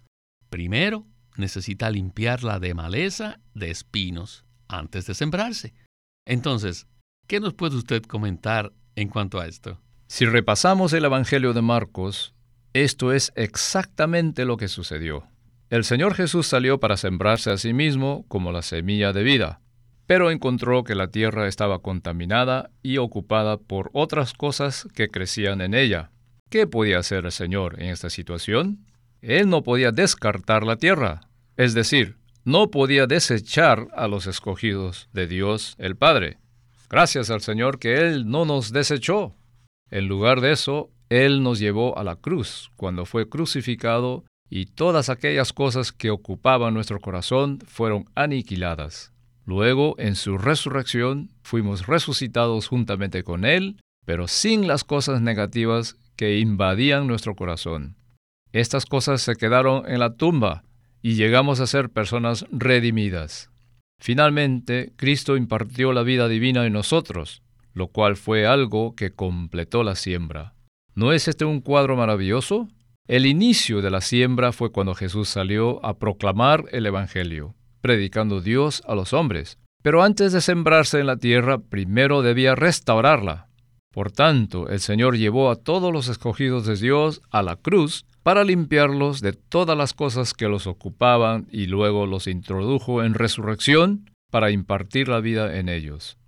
Primero 0.50 1.08
necesita 1.36 1.90
limpiarla 1.90 2.60
de 2.60 2.74
maleza, 2.74 3.40
de 3.56 3.72
espinos, 3.72 4.46
antes 4.68 5.08
de 5.08 5.16
sembrarse. 5.16 5.74
Entonces, 6.28 6.88
¿qué 7.28 7.40
nos 7.40 7.56
puede 7.56 7.76
usted 7.76 8.04
comentar 8.04 8.72
en 8.96 9.10
cuanto 9.10 9.40
a 9.40 9.48
esto? 9.48 9.80
Si 10.12 10.26
repasamos 10.26 10.92
el 10.94 11.06
Evangelio 11.06 11.54
de 11.54 11.62
Marcos, 11.62 12.34
esto 12.74 13.14
es 13.14 13.32
exactamente 13.36 14.44
lo 14.44 14.58
que 14.58 14.68
sucedió. 14.68 15.28
El 15.70 15.84
Señor 15.84 16.16
Jesús 16.16 16.48
salió 16.48 16.80
para 16.80 16.98
sembrarse 16.98 17.52
a 17.52 17.58
sí 17.58 17.74
mismo 17.74 18.26
como 18.28 18.52
la 18.52 18.64
semilla 18.64 19.14
de 19.14 19.22
vida, 19.22 19.62
pero 20.08 20.32
encontró 20.32 20.84
que 20.84 20.96
la 20.96 21.10
tierra 21.10 21.48
estaba 21.48 21.84
contaminada 21.84 22.72
y 22.82 22.98
ocupada 22.98 23.58
por 23.58 23.92
otras 23.94 24.34
cosas 24.34 24.88
que 24.96 25.10
crecían 25.10 25.62
en 25.62 25.76
ella. 25.76 26.10
¿Qué 26.50 26.66
podía 26.66 26.98
hacer 26.98 27.26
el 27.26 27.32
Señor 27.32 27.80
en 27.80 27.90
esta 27.90 28.10
situación? 28.10 28.88
Él 29.22 29.48
no 29.48 29.62
podía 29.62 29.92
descartar 29.92 30.64
la 30.64 30.78
tierra, 30.78 31.22
es 31.56 31.76
decir, 31.76 32.18
no 32.44 32.72
podía 32.72 33.06
desechar 33.06 33.88
a 33.96 34.08
los 34.08 34.26
escogidos 34.26 35.08
de 35.14 35.28
Dios 35.28 35.76
el 35.78 35.96
Padre. 35.96 36.40
Gracias 36.90 37.30
al 37.30 37.42
Señor 37.42 37.78
que 37.78 38.00
Él 38.00 38.28
no 38.28 38.46
nos 38.46 38.74
desechó. 38.74 39.36
En 39.92 40.08
lugar 40.08 40.42
de 40.42 40.52
eso, 40.52 40.90
Él 41.10 41.44
nos 41.44 41.60
llevó 41.60 41.98
a 41.98 42.04
la 42.04 42.16
cruz 42.16 42.72
cuando 42.76 43.06
fue 43.06 43.28
crucificado 43.28 44.24
y 44.50 44.66
todas 44.66 45.10
aquellas 45.10 45.54
cosas 45.54 45.92
que 45.92 46.10
ocupaban 46.10 46.74
nuestro 46.74 47.00
corazón 47.00 47.60
fueron 47.66 48.06
aniquiladas. 48.16 49.14
Luego, 49.46 49.96
en 49.98 50.16
su 50.16 50.38
resurrección, 50.38 51.30
fuimos 51.42 51.88
resucitados 51.88 52.68
juntamente 52.68 53.24
con 53.24 53.46
Él, 53.46 53.78
pero 54.06 54.28
sin 54.28 54.68
las 54.68 54.84
cosas 54.84 55.22
negativas 55.22 55.96
que 56.16 56.40
invadían 56.40 57.08
nuestro 57.08 57.36
corazón. 57.36 57.96
Estas 58.52 58.86
cosas 58.86 59.22
se 59.22 59.36
quedaron 59.36 59.90
en 59.90 60.00
la 60.00 60.16
tumba 60.16 60.64
y 61.02 61.14
llegamos 61.14 61.60
a 61.60 61.68
ser 61.68 61.90
personas 61.90 62.46
redimidas. 62.52 63.50
Finalmente, 64.00 64.94
Cristo 64.96 65.38
impartió 65.38 65.94
la 65.94 66.04
vida 66.04 66.28
divina 66.28 66.66
en 66.66 66.74
nosotros, 66.74 67.42
lo 67.74 67.88
cual 67.88 68.16
fue 68.16 68.46
algo 68.46 68.96
que 68.96 69.12
completó 69.12 69.84
la 69.84 69.96
siembra. 69.96 70.54
¿No 70.96 71.14
es 71.14 71.28
este 71.28 71.46
un 71.46 71.62
cuadro 71.62 71.96
maravilloso? 71.96 72.68
El 73.08 73.26
inicio 73.26 73.82
de 73.82 73.90
la 73.90 74.02
siembra 74.02 74.52
fue 74.52 74.72
cuando 74.72 74.94
Jesús 74.94 75.30
salió 75.30 75.84
a 75.84 75.98
proclamar 75.98 76.66
el 76.72 76.86
Evangelio, 76.86 77.56
predicando 77.82 78.42
Dios 78.42 78.84
a 78.88 78.94
los 78.94 79.14
hombres. 79.14 79.58
Pero 79.82 80.04
antes 80.04 80.34
de 80.34 80.42
sembrarse 80.42 81.00
en 81.00 81.08
la 81.08 81.18
tierra, 81.18 81.58
primero 81.58 82.22
debía 82.22 82.54
restaurarla. 82.54 83.48
Por 83.92 84.12
tanto, 84.12 84.70
el 84.70 84.80
Señor 84.80 85.18
llevó 85.18 85.50
a 85.50 85.56
todos 85.56 85.92
los 85.92 86.08
escogidos 86.08 86.68
de 86.68 86.76
Dios 86.76 87.22
a 87.32 87.42
la 87.42 87.56
cruz 87.56 88.06
para 88.22 88.44
limpiarlos 88.44 89.22
de 89.22 89.34
todas 89.34 89.76
las 89.76 89.94
cosas 89.94 90.36
que 90.36 90.48
los 90.48 90.68
ocupaban 90.68 91.48
y 91.52 91.66
luego 91.66 92.06
los 92.06 92.28
introdujo 92.28 93.04
en 93.04 93.16
resurrección 93.16 94.12
para 94.30 94.52
impartir 94.52 95.08
la 95.08 95.20
vida 95.20 95.58
en 95.58 95.70
ellos. 95.70 96.19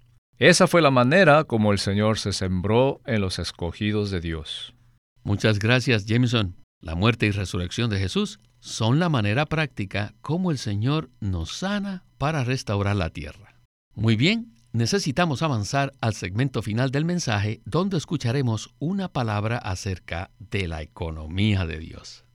Esa 0.42 0.66
fue 0.66 0.82
la 0.82 0.90
manera 0.90 1.44
como 1.44 1.72
el 1.72 1.78
Señor 1.78 2.18
se 2.18 2.34
sembró 2.34 3.00
en 3.06 3.22
los 3.22 3.38
escogidos 3.38 4.10
de 4.10 4.22
Dios. 4.22 4.74
Muchas 5.22 5.60
gracias, 5.60 6.08
Jameson. 6.08 6.56
La 6.80 6.96
muerte 6.96 7.28
y 7.28 7.30
resurrección 7.30 7.92
de 7.92 8.00
Jesús 8.00 8.40
son 8.60 8.98
la 8.98 9.08
manera 9.08 9.46
práctica 9.46 10.16
como 10.22 10.50
el 10.50 10.58
Señor 10.58 11.12
nos 11.20 11.52
sana 11.52 12.06
para 12.18 12.44
restaurar 12.44 12.96
la 12.96 13.12
tierra. 13.12 13.62
Muy 13.94 14.16
bien, 14.16 14.56
necesitamos 14.72 15.44
avanzar 15.44 15.94
al 16.02 16.16
segmento 16.16 16.64
final 16.64 16.90
del 16.90 17.06
mensaje 17.06 17.62
donde 17.66 17.98
escucharemos 17.98 18.74
una 18.80 19.10
palabra 19.10 19.60
acerca 19.60 20.32
de 20.40 20.68
la 20.68 20.82
economía 20.82 21.68
de 21.68 21.78
Dios. 21.78 22.26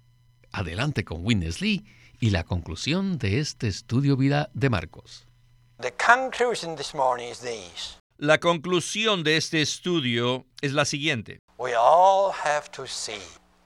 Adelante 0.52 1.04
con 1.04 1.26
Witness 1.26 1.60
Lee 1.60 1.84
y 2.20 2.30
la 2.30 2.44
conclusión 2.44 3.18
de 3.18 3.40
este 3.40 3.66
estudio 3.66 4.16
vida 4.16 4.48
de 4.54 4.70
Marcos. 4.70 5.26
The 5.78 5.90
conclusion 5.92 6.76
this 6.76 6.94
morning 6.94 7.28
is 7.28 7.40
this. 7.40 7.98
La 8.18 8.38
conclusión 8.38 9.22
de 9.22 9.36
este 9.36 9.60
estudio 9.60 10.46
es 10.62 10.72
la 10.72 10.86
siguiente. 10.86 11.38
We 11.58 11.74
all 11.74 12.32
have 12.32 12.70
to 12.72 12.86
see 12.86 13.20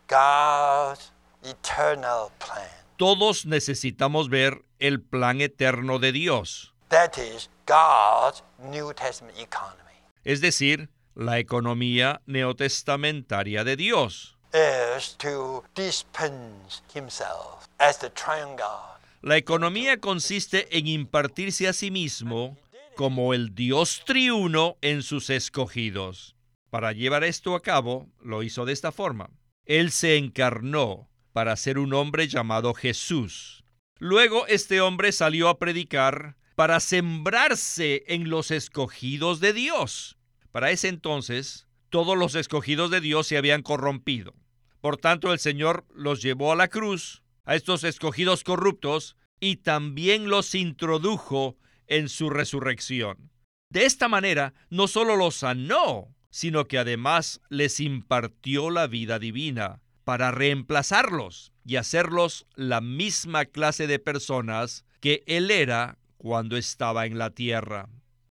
God's 0.08 1.12
eternal 1.44 2.32
plan. 2.40 2.68
Todos 2.96 3.46
necesitamos 3.46 4.28
ver 4.28 4.62
el 4.80 5.00
plan 5.00 5.40
eterno 5.40 5.98
de 6.00 6.10
Dios, 6.12 6.72
That 6.88 7.16
is 7.16 7.48
God's 7.66 8.42
New 8.58 8.92
Testament 8.92 9.38
economy. 9.38 9.78
es 10.24 10.40
decir, 10.40 10.88
la 11.14 11.38
economía 11.38 12.20
neotestamentaria 12.26 13.62
de 13.62 13.76
Dios. 13.76 14.36
Is 14.52 15.14
to 15.18 15.62
dispense 15.76 16.82
himself 16.92 17.68
as 17.78 17.98
the 17.98 18.10
triune 18.10 18.56
God. 18.56 18.98
La 19.22 19.36
economía 19.36 19.98
consiste 19.98 20.78
en 20.78 20.86
impartirse 20.86 21.68
a 21.68 21.74
sí 21.74 21.90
mismo 21.90 22.56
como 22.96 23.34
el 23.34 23.54
Dios 23.54 24.02
triuno 24.06 24.78
en 24.80 25.02
sus 25.02 25.28
escogidos. 25.28 26.36
Para 26.70 26.92
llevar 26.92 27.24
esto 27.24 27.54
a 27.54 27.60
cabo, 27.60 28.08
lo 28.22 28.42
hizo 28.42 28.64
de 28.64 28.72
esta 28.72 28.92
forma. 28.92 29.28
Él 29.66 29.90
se 29.90 30.16
encarnó 30.16 31.10
para 31.34 31.54
ser 31.56 31.78
un 31.78 31.92
hombre 31.92 32.28
llamado 32.28 32.72
Jesús. 32.72 33.62
Luego 33.98 34.46
este 34.46 34.80
hombre 34.80 35.12
salió 35.12 35.50
a 35.50 35.58
predicar 35.58 36.36
para 36.54 36.80
sembrarse 36.80 38.04
en 38.06 38.30
los 38.30 38.50
escogidos 38.50 39.40
de 39.40 39.52
Dios. 39.52 40.16
Para 40.50 40.70
ese 40.70 40.88
entonces, 40.88 41.68
todos 41.90 42.16
los 42.16 42.34
escogidos 42.36 42.90
de 42.90 43.02
Dios 43.02 43.26
se 43.26 43.36
habían 43.36 43.60
corrompido. 43.62 44.34
Por 44.80 44.96
tanto, 44.96 45.34
el 45.34 45.38
Señor 45.38 45.84
los 45.94 46.22
llevó 46.22 46.52
a 46.52 46.56
la 46.56 46.68
cruz, 46.68 47.22
a 47.44 47.54
estos 47.54 47.84
escogidos 47.84 48.44
corruptos, 48.44 49.16
y 49.40 49.56
también 49.56 50.28
los 50.28 50.54
introdujo 50.54 51.56
en 51.86 52.08
su 52.08 52.30
resurrección. 52.30 53.30
De 53.70 53.84
esta 53.84 54.08
manera, 54.08 54.52
no 54.68 54.86
solo 54.86 55.16
los 55.16 55.36
sanó, 55.36 56.14
sino 56.30 56.66
que 56.66 56.78
además 56.78 57.40
les 57.48 57.80
impartió 57.80 58.70
la 58.70 58.86
vida 58.86 59.18
divina 59.18 59.80
para 60.04 60.30
reemplazarlos 60.30 61.52
y 61.64 61.76
hacerlos 61.76 62.46
la 62.54 62.80
misma 62.80 63.44
clase 63.44 63.86
de 63.86 63.98
personas 63.98 64.84
que 65.00 65.22
Él 65.26 65.50
era 65.50 65.98
cuando 66.16 66.56
estaba 66.56 67.06
en 67.06 67.18
la 67.18 67.30
tierra. 67.30 67.88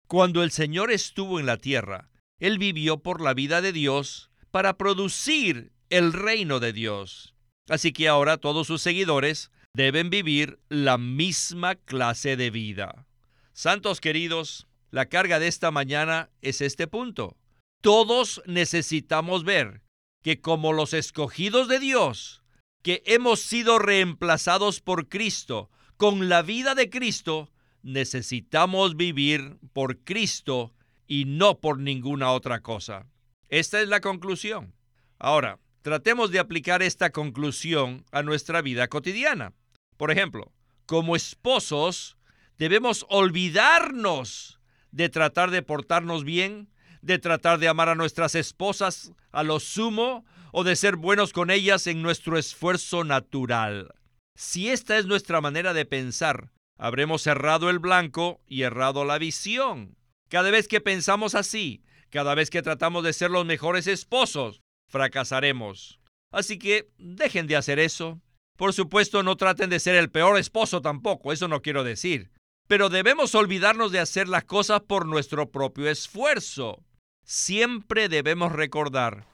Cuando 0.06 0.42
el 0.42 0.50
Señor 0.50 0.90
estuvo 0.90 1.40
en 1.40 1.46
la 1.46 1.56
tierra, 1.56 2.10
Él 2.38 2.58
vivió 2.58 2.98
por 2.98 3.20
la 3.20 3.34
vida 3.34 3.60
de 3.60 3.72
Dios 3.72 4.30
para 4.50 4.76
producir 4.76 5.72
el 5.90 6.12
reino 6.12 6.60
de 6.60 6.72
Dios. 6.72 7.33
Así 7.68 7.92
que 7.92 8.08
ahora 8.08 8.36
todos 8.36 8.66
sus 8.66 8.82
seguidores 8.82 9.50
deben 9.74 10.10
vivir 10.10 10.58
la 10.68 10.98
misma 10.98 11.74
clase 11.74 12.36
de 12.36 12.50
vida. 12.50 13.06
Santos 13.52 14.00
queridos, 14.00 14.66
la 14.90 15.06
carga 15.06 15.38
de 15.38 15.48
esta 15.48 15.70
mañana 15.70 16.30
es 16.42 16.60
este 16.60 16.86
punto. 16.86 17.36
Todos 17.82 18.42
necesitamos 18.46 19.44
ver 19.44 19.82
que 20.22 20.40
como 20.40 20.72
los 20.72 20.94
escogidos 20.94 21.68
de 21.68 21.80
Dios, 21.80 22.42
que 22.82 23.02
hemos 23.06 23.40
sido 23.40 23.78
reemplazados 23.78 24.80
por 24.80 25.08
Cristo, 25.08 25.70
con 25.96 26.28
la 26.28 26.42
vida 26.42 26.74
de 26.74 26.90
Cristo, 26.90 27.50
necesitamos 27.82 28.96
vivir 28.96 29.58
por 29.72 29.98
Cristo 30.04 30.74
y 31.06 31.24
no 31.26 31.60
por 31.60 31.78
ninguna 31.78 32.32
otra 32.32 32.60
cosa. 32.60 33.06
Esta 33.48 33.80
es 33.80 33.88
la 33.88 34.00
conclusión. 34.00 34.74
Ahora, 35.18 35.58
tratemos 35.84 36.30
de 36.30 36.38
aplicar 36.38 36.82
esta 36.82 37.10
conclusión 37.10 38.06
a 38.10 38.22
nuestra 38.22 38.62
vida 38.62 38.88
cotidiana. 38.88 39.52
Por 39.98 40.10
ejemplo, 40.10 40.50
como 40.86 41.14
esposos, 41.14 42.16
debemos 42.56 43.04
olvidarnos 43.10 44.58
de 44.92 45.10
tratar 45.10 45.50
de 45.50 45.60
portarnos 45.60 46.24
bien, 46.24 46.70
de 47.02 47.18
tratar 47.18 47.58
de 47.58 47.68
amar 47.68 47.90
a 47.90 47.94
nuestras 47.94 48.34
esposas 48.34 49.12
a 49.30 49.42
lo 49.42 49.60
sumo 49.60 50.24
o 50.52 50.64
de 50.64 50.74
ser 50.74 50.96
buenos 50.96 51.34
con 51.34 51.50
ellas 51.50 51.86
en 51.86 52.00
nuestro 52.00 52.38
esfuerzo 52.38 53.04
natural. 53.04 53.92
Si 54.34 54.70
esta 54.70 54.96
es 54.96 55.04
nuestra 55.04 55.42
manera 55.42 55.74
de 55.74 55.84
pensar, 55.84 56.50
habremos 56.78 57.26
errado 57.26 57.68
el 57.68 57.78
blanco 57.78 58.40
y 58.46 58.62
errado 58.62 59.04
la 59.04 59.18
visión. 59.18 59.98
Cada 60.30 60.50
vez 60.50 60.66
que 60.66 60.80
pensamos 60.80 61.34
así, 61.34 61.82
cada 62.08 62.34
vez 62.34 62.48
que 62.48 62.62
tratamos 62.62 63.04
de 63.04 63.12
ser 63.12 63.30
los 63.30 63.44
mejores 63.44 63.86
esposos, 63.86 64.63
fracasaremos. 64.94 65.98
Así 66.30 66.56
que 66.56 66.88
dejen 66.98 67.48
de 67.48 67.56
hacer 67.56 67.80
eso. 67.80 68.20
Por 68.56 68.72
supuesto, 68.72 69.24
no 69.24 69.36
traten 69.36 69.68
de 69.68 69.80
ser 69.80 69.96
el 69.96 70.08
peor 70.08 70.38
esposo 70.38 70.80
tampoco, 70.80 71.32
eso 71.32 71.48
no 71.48 71.62
quiero 71.62 71.82
decir. 71.82 72.30
Pero 72.68 72.88
debemos 72.88 73.34
olvidarnos 73.34 73.90
de 73.90 73.98
hacer 73.98 74.28
las 74.28 74.44
cosas 74.44 74.82
por 74.82 75.04
nuestro 75.06 75.50
propio 75.50 75.90
esfuerzo. 75.90 76.78
Siempre 77.24 78.08
debemos 78.08 78.52
recordar 78.52 79.26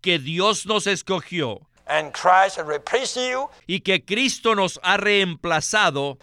que 0.00 0.18
Dios 0.18 0.66
nos 0.66 0.88
escogió 0.88 1.60
y 3.68 3.80
que 3.80 4.04
Cristo 4.04 4.56
nos 4.56 4.80
ha 4.82 4.96
reemplazado 4.96 6.18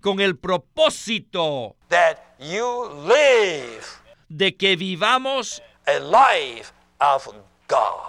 con 0.00 0.20
el 0.20 0.38
propósito 0.38 1.76
de 4.28 4.56
que 4.56 4.76
vivamos 4.76 5.62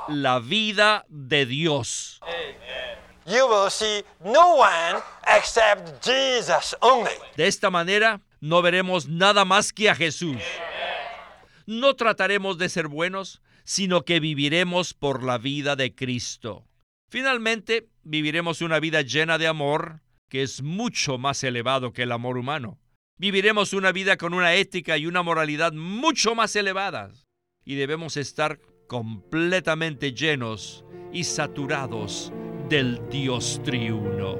la 0.07 0.39
vida 0.39 1.05
de 1.09 1.45
Dios. 1.45 2.19
De 7.35 7.47
esta 7.47 7.69
manera 7.69 8.21
no 8.39 8.61
veremos 8.61 9.07
nada 9.07 9.45
más 9.45 9.73
que 9.73 9.89
a 9.89 9.95
Jesús. 9.95 10.37
No 11.65 11.95
trataremos 11.95 12.57
de 12.59 12.69
ser 12.69 12.87
buenos, 12.87 13.41
sino 13.63 14.03
que 14.03 14.19
viviremos 14.19 14.93
por 14.93 15.23
la 15.23 15.39
vida 15.39 15.75
de 15.75 15.95
Cristo. 15.95 16.67
Finalmente, 17.09 17.87
viviremos 18.03 18.61
una 18.61 18.79
vida 18.79 19.01
llena 19.01 19.37
de 19.39 19.47
amor, 19.47 20.01
que 20.29 20.43
es 20.43 20.61
mucho 20.61 21.17
más 21.17 21.43
elevado 21.43 21.91
que 21.91 22.03
el 22.03 22.11
amor 22.11 22.37
humano. 22.37 22.79
Viviremos 23.17 23.73
una 23.73 23.91
vida 23.91 24.17
con 24.17 24.33
una 24.33 24.53
ética 24.53 24.97
y 24.97 25.07
una 25.07 25.23
moralidad 25.23 25.73
mucho 25.73 26.35
más 26.35 26.55
elevadas. 26.55 27.24
Y 27.65 27.73
debemos 27.75 28.15
estar 28.15 28.59
completamente 28.87 30.13
llenos 30.13 30.85
y 31.11 31.23
saturados 31.23 32.31
del 32.69 33.01
Dios 33.09 33.59
triuno. 33.63 34.37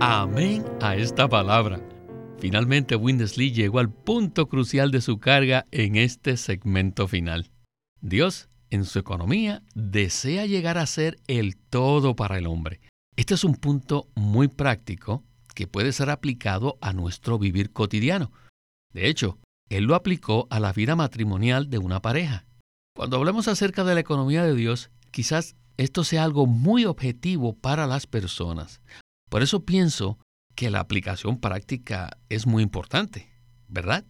Amén 0.00 0.64
a 0.80 0.94
esta 0.94 1.28
palabra. 1.28 1.80
Finalmente 2.38 2.94
Windesley 2.94 3.50
llegó 3.50 3.80
al 3.80 3.92
punto 3.92 4.48
crucial 4.48 4.92
de 4.92 5.00
su 5.00 5.18
carga 5.18 5.64
en 5.72 5.96
este 5.96 6.36
segmento 6.36 7.08
final. 7.08 7.50
Dios, 8.00 8.48
en 8.70 8.84
su 8.84 9.00
economía, 9.00 9.62
desea 9.74 10.46
llegar 10.46 10.78
a 10.78 10.86
ser 10.86 11.18
el 11.26 11.56
todo 11.56 12.14
para 12.14 12.38
el 12.38 12.46
hombre. 12.46 12.80
Este 13.16 13.34
es 13.34 13.42
un 13.42 13.56
punto 13.56 14.08
muy 14.14 14.46
práctico 14.46 15.24
que 15.56 15.66
puede 15.66 15.92
ser 15.92 16.10
aplicado 16.10 16.78
a 16.80 16.92
nuestro 16.92 17.38
vivir 17.38 17.72
cotidiano. 17.72 18.30
De 18.92 19.08
hecho, 19.08 19.38
él 19.68 19.84
lo 19.84 19.94
aplicó 19.94 20.46
a 20.50 20.60
la 20.60 20.72
vida 20.72 20.96
matrimonial 20.96 21.70
de 21.70 21.78
una 21.78 22.00
pareja. 22.00 22.44
Cuando 22.94 23.16
hablemos 23.16 23.48
acerca 23.48 23.84
de 23.84 23.94
la 23.94 24.00
economía 24.00 24.44
de 24.44 24.54
Dios, 24.54 24.90
quizás 25.10 25.56
esto 25.78 26.04
sea 26.04 26.24
algo 26.24 26.46
muy 26.46 26.84
objetivo 26.84 27.54
para 27.54 27.86
las 27.86 28.06
personas. 28.06 28.80
Por 29.30 29.42
eso 29.42 29.64
pienso 29.64 30.18
que 30.54 30.70
la 30.70 30.80
aplicación 30.80 31.40
práctica 31.40 32.18
es 32.28 32.46
muy 32.46 32.62
importante, 32.62 33.30
¿verdad? 33.68 34.04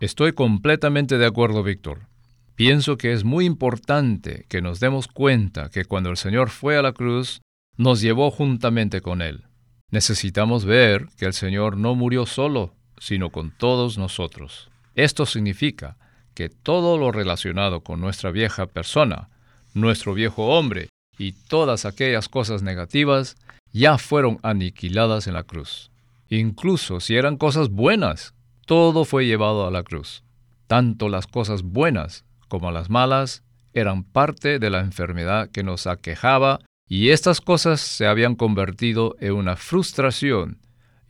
Estoy 0.00 0.32
completamente 0.32 1.18
de 1.18 1.26
acuerdo, 1.26 1.62
Víctor. 1.62 2.08
Pienso 2.54 2.98
que 2.98 3.12
es 3.12 3.24
muy 3.24 3.46
importante 3.46 4.44
que 4.48 4.60
nos 4.60 4.80
demos 4.80 5.08
cuenta 5.08 5.70
que 5.70 5.86
cuando 5.86 6.10
el 6.10 6.18
Señor 6.18 6.50
fue 6.50 6.76
a 6.76 6.82
la 6.82 6.92
cruz, 6.92 7.40
nos 7.78 8.02
llevó 8.02 8.30
juntamente 8.30 9.00
con 9.00 9.22
Él. 9.22 9.44
Necesitamos 9.90 10.66
ver 10.66 11.06
que 11.16 11.24
el 11.24 11.32
Señor 11.32 11.78
no 11.78 11.94
murió 11.94 12.26
solo, 12.26 12.74
sino 13.00 13.30
con 13.30 13.50
todos 13.50 13.98
nosotros. 13.98 14.70
Esto 14.94 15.26
significa 15.26 15.96
que 16.34 16.48
todo 16.48 16.98
lo 16.98 17.10
relacionado 17.10 17.80
con 17.80 18.00
nuestra 18.00 18.30
vieja 18.30 18.66
persona, 18.66 19.30
nuestro 19.74 20.14
viejo 20.14 20.56
hombre 20.56 20.88
y 21.18 21.32
todas 21.32 21.86
aquellas 21.86 22.28
cosas 22.28 22.62
negativas 22.62 23.36
ya 23.72 23.98
fueron 23.98 24.38
aniquiladas 24.42 25.26
en 25.26 25.34
la 25.34 25.42
cruz. 25.42 25.90
Incluso 26.28 27.00
si 27.00 27.16
eran 27.16 27.36
cosas 27.36 27.70
buenas, 27.70 28.34
todo 28.66 29.04
fue 29.04 29.26
llevado 29.26 29.66
a 29.66 29.70
la 29.70 29.82
cruz. 29.82 30.22
Tanto 30.66 31.08
las 31.08 31.26
cosas 31.26 31.62
buenas 31.62 32.24
como 32.48 32.70
las 32.70 32.90
malas 32.90 33.42
eran 33.72 34.04
parte 34.04 34.58
de 34.58 34.70
la 34.70 34.80
enfermedad 34.80 35.50
que 35.50 35.62
nos 35.62 35.86
aquejaba 35.86 36.60
y 36.86 37.10
estas 37.10 37.40
cosas 37.40 37.80
se 37.80 38.06
habían 38.06 38.34
convertido 38.34 39.16
en 39.20 39.32
una 39.32 39.56
frustración 39.56 40.58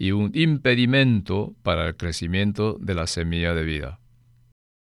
y 0.00 0.12
un 0.12 0.30
impedimento 0.32 1.54
para 1.62 1.86
el 1.86 1.94
crecimiento 1.94 2.78
de 2.80 2.94
la 2.94 3.06
semilla 3.06 3.52
de 3.52 3.64
vida. 3.64 4.00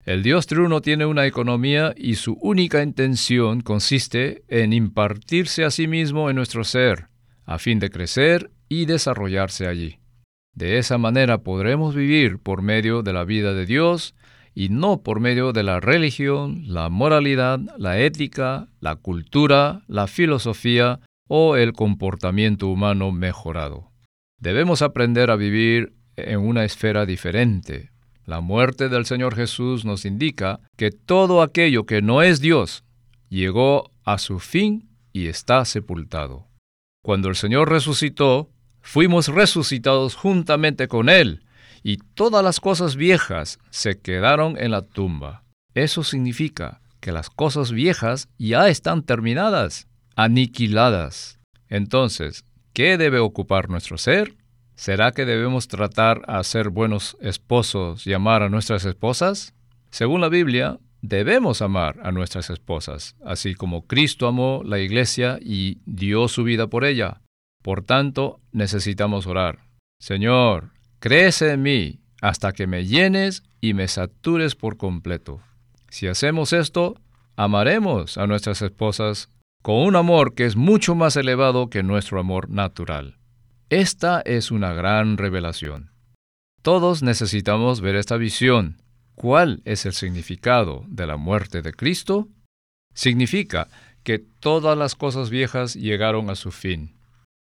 El 0.05 0.23
Dios 0.23 0.47
triuno 0.47 0.83
tiene 0.83 1.07
una 1.07 1.25
economía 1.25 1.95
y 1.97 2.17
su 2.17 2.35
única 2.35 2.83
intención 2.83 3.63
consiste 3.63 4.45
en 4.49 4.75
impartirse 4.75 5.65
a 5.65 5.71
sí 5.71 5.89
mismo 5.89 6.29
en 6.29 6.37
nuestro 6.37 6.65
ser, 6.65 7.09
a 7.47 7.59
fin 7.59 7.79
de 7.79 7.89
crecer 7.89 8.51
y 8.69 8.85
desarrollarse 8.85 9.67
allí. 9.67 10.01
De 10.55 10.77
esa 10.77 10.99
manera 10.99 11.39
podremos 11.39 11.95
vivir 11.95 12.39
por 12.39 12.61
medio 12.61 13.03
de 13.03 13.15
la 13.15 13.25
vida 13.25 13.55
de 13.55 13.65
Dios 13.65 14.15
y 14.55 14.69
no 14.69 15.03
por 15.03 15.19
medio 15.19 15.55
de 15.55 15.63
la 15.63 15.81
religión, 15.81 16.65
la 16.67 16.91
moralidad, 16.91 17.59
la 17.79 17.99
ética, 18.01 18.69
la 18.81 18.97
cultura, 18.97 19.81
la 19.89 20.07
filosofía 20.07 21.01
o 21.27 21.57
el 21.57 21.73
comportamiento 21.73 22.69
humano 22.69 23.13
mejorado. 23.13 23.90
Debemos 24.41 24.81
aprender 24.81 25.31
a 25.31 25.37
vivir 25.37 25.93
en 26.17 26.41
una 26.41 26.65
esfera 26.65 27.05
diferente. 27.05 27.91
La 28.25 28.41
muerte 28.41 28.89
del 28.89 29.05
Señor 29.05 29.35
Jesús 29.35 29.85
nos 29.85 30.07
indica 30.07 30.61
que 30.79 30.91
todo 30.91 31.43
aquello 31.43 31.85
que 31.85 32.01
no 32.01 32.23
es 32.23 32.41
Dios 32.41 32.85
llegó 33.29 33.93
a 34.05 34.17
su 34.19 34.39
fin 34.39 34.89
y 35.13 35.27
está 35.27 35.65
sepultado. 35.67 36.47
Cuando 37.03 37.29
el 37.29 37.37
Señor 37.37 37.69
resucitó, 37.69 38.51
fuimos 38.81 39.29
resucitados 39.29 40.15
juntamente 40.15 40.89
con 40.89 41.09
Él, 41.09 41.45
y 41.83 41.99
todas 41.99 42.43
las 42.43 42.61
cosas 42.61 42.97
viejas 42.97 43.59
se 43.71 44.01
quedaron 44.01 44.57
en 44.59 44.71
la 44.71 44.83
tumba. 44.83 45.45
Eso 45.75 46.03
significa 46.03 46.81
que 47.01 47.13
las 47.13 47.31
cosas 47.31 47.73
viejas 47.73 48.29
ya 48.39 48.69
están 48.69 49.03
terminadas, 49.03 49.87
aniquiladas. 50.17 51.39
Entonces, 51.69 52.45
¿qué 52.73 52.97
debe 52.99 53.19
ocupar 53.19 53.69
nuestro 53.69 53.99
ser? 53.99 54.35
¿Será 54.75 55.13
que 55.13 55.27
debemos 55.27 55.69
tratar 55.69 56.23
a 56.27 56.43
ser 56.43 56.71
buenos 56.71 57.17
esposos 57.21 58.07
y 58.07 58.13
amar 58.13 58.43
a 58.43 58.49
nuestras 58.49 58.85
esposas? 58.85 59.55
Según 59.91 60.21
la 60.21 60.29
Biblia, 60.29 60.79
debemos 61.03 61.63
amar 61.63 62.01
a 62.03 62.13
nuestras 62.13 62.51
esposas, 62.51 63.17
así 63.25 63.55
como 63.55 63.87
Cristo 63.87 64.27
amó 64.27 64.63
la 64.65 64.79
iglesia 64.79 65.39
y 65.41 65.79
dio 65.85 66.29
su 66.29 66.45
vida 66.45 66.69
por 66.69 66.85
ella. 66.85 67.21
Por 67.63 67.83
tanto, 67.83 68.41
necesitamos 68.53 69.27
orar. 69.27 69.59
Señor, 69.99 70.71
crece 70.99 71.53
en 71.53 71.63
mí 71.63 72.01
hasta 72.23 72.53
que 72.53 72.67
me 72.67 72.87
llenes 72.87 73.43
y 73.61 73.75
me 73.75 73.89
satures 73.89 74.55
por 74.55 74.77
completo. 74.77 75.41
Si 75.91 76.07
hacemos 76.07 76.53
esto, 76.53 76.95
amaremos 77.37 78.17
a 78.17 78.27
nuestras 78.27 78.63
esposas 78.63 79.29
con 79.63 79.77
un 79.77 79.97
amor 79.97 80.35
que 80.35 80.47
es 80.47 80.57
mucho 80.57 80.95
más 80.95 81.17
elevado 81.17 81.71
que 81.71 81.83
nuestro 81.83 82.21
amor 82.21 82.51
natural. 82.51 83.19
Esta 83.69 84.21
es 84.21 84.51
una 84.51 84.73
gran 84.73 85.17
revelación. 85.17 85.91
Todos 86.63 87.03
necesitamos 87.03 87.81
ver 87.81 87.97
esta 87.97 88.17
visión 88.17 88.81
¿Cuál 89.21 89.61
es 89.67 89.85
el 89.85 89.93
significado 89.93 90.87
de 90.89 91.07
la 91.07 91.19
muerte 91.19 91.61
de 91.61 91.75
Cristo? 91.75 92.29
Significa 92.95 93.69
que 94.03 94.19
todas 94.19 94.79
las 94.79 94.95
cosas 94.95 95.29
viejas 95.29 95.75
llegaron 95.75 96.31
a 96.31 96.37
su 96.37 96.51
fin. 96.51 96.97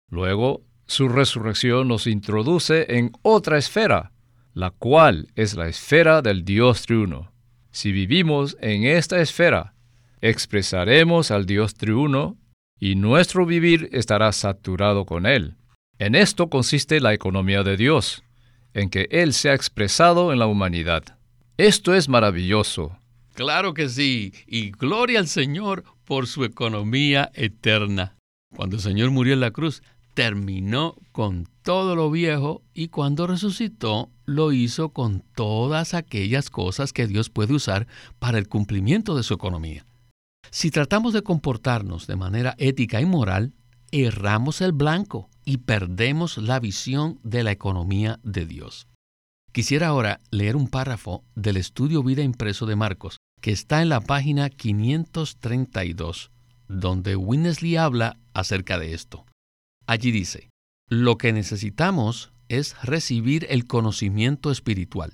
Luego, 0.09 0.63
su 0.87 1.07
resurrección 1.07 1.87
nos 1.87 2.07
introduce 2.07 2.97
en 2.97 3.11
otra 3.21 3.59
esfera, 3.59 4.11
la 4.55 4.71
cual 4.71 5.27
es 5.35 5.53
la 5.53 5.67
esfera 5.67 6.23
del 6.23 6.45
Dios 6.45 6.81
triuno. 6.87 7.31
Si 7.69 7.91
vivimos 7.91 8.57
en 8.59 8.85
esta 8.85 9.21
esfera, 9.21 9.75
expresaremos 10.21 11.31
al 11.31 11.45
Dios 11.45 11.75
triuno 11.75 12.37
y 12.79 12.95
nuestro 12.95 13.45
vivir 13.45 13.89
estará 13.91 14.31
saturado 14.31 15.05
con 15.05 15.25
Él. 15.25 15.55
En 15.99 16.15
esto 16.15 16.49
consiste 16.49 16.99
la 16.99 17.13
economía 17.13 17.63
de 17.63 17.77
Dios, 17.77 18.23
en 18.73 18.89
que 18.89 19.07
Él 19.11 19.33
se 19.33 19.49
ha 19.49 19.53
expresado 19.53 20.33
en 20.33 20.39
la 20.39 20.47
humanidad. 20.47 21.03
Esto 21.57 21.93
es 21.93 22.09
maravilloso. 22.09 22.97
Claro 23.33 23.73
que 23.73 23.87
sí, 23.87 24.33
y 24.47 24.71
gloria 24.71 25.19
al 25.19 25.27
Señor 25.27 25.83
por 26.05 26.27
su 26.27 26.43
economía 26.43 27.31
eterna. 27.33 28.15
Cuando 28.55 28.77
el 28.77 28.81
Señor 28.81 29.11
murió 29.11 29.33
en 29.33 29.39
la 29.39 29.51
cruz, 29.51 29.83
terminó 30.13 30.95
con 31.11 31.47
todo 31.61 31.95
lo 31.95 32.11
viejo 32.11 32.63
y 32.73 32.87
cuando 32.89 33.27
resucitó, 33.27 34.09
lo 34.25 34.51
hizo 34.51 34.89
con 34.89 35.23
todas 35.35 35.93
aquellas 35.93 36.49
cosas 36.49 36.93
que 36.93 37.07
Dios 37.07 37.29
puede 37.29 37.53
usar 37.53 37.87
para 38.19 38.37
el 38.37 38.47
cumplimiento 38.47 39.15
de 39.15 39.23
su 39.23 39.33
economía. 39.33 39.85
Si 40.53 40.69
tratamos 40.69 41.13
de 41.13 41.21
comportarnos 41.23 42.07
de 42.07 42.17
manera 42.17 42.55
ética 42.57 42.99
y 42.99 43.05
moral, 43.05 43.53
erramos 43.91 44.59
el 44.59 44.73
blanco 44.73 45.29
y 45.45 45.57
perdemos 45.57 46.37
la 46.37 46.59
visión 46.59 47.19
de 47.23 47.43
la 47.43 47.51
economía 47.51 48.19
de 48.23 48.45
Dios. 48.45 48.87
Quisiera 49.53 49.87
ahora 49.87 50.19
leer 50.29 50.57
un 50.57 50.67
párrafo 50.67 51.23
del 51.35 51.55
estudio 51.55 52.03
Vida 52.03 52.21
Impreso 52.21 52.65
de 52.65 52.75
Marcos, 52.75 53.17
que 53.39 53.51
está 53.51 53.81
en 53.81 53.87
la 53.87 54.01
página 54.01 54.49
532, 54.49 56.31
donde 56.67 57.15
Winnesley 57.15 57.77
habla 57.77 58.17
acerca 58.33 58.77
de 58.77 58.93
esto. 58.93 59.25
Allí 59.87 60.11
dice, 60.11 60.49
lo 60.89 61.17
que 61.17 61.31
necesitamos 61.31 62.33
es 62.49 62.75
recibir 62.83 63.47
el 63.49 63.67
conocimiento 63.67 64.51
espiritual. 64.51 65.13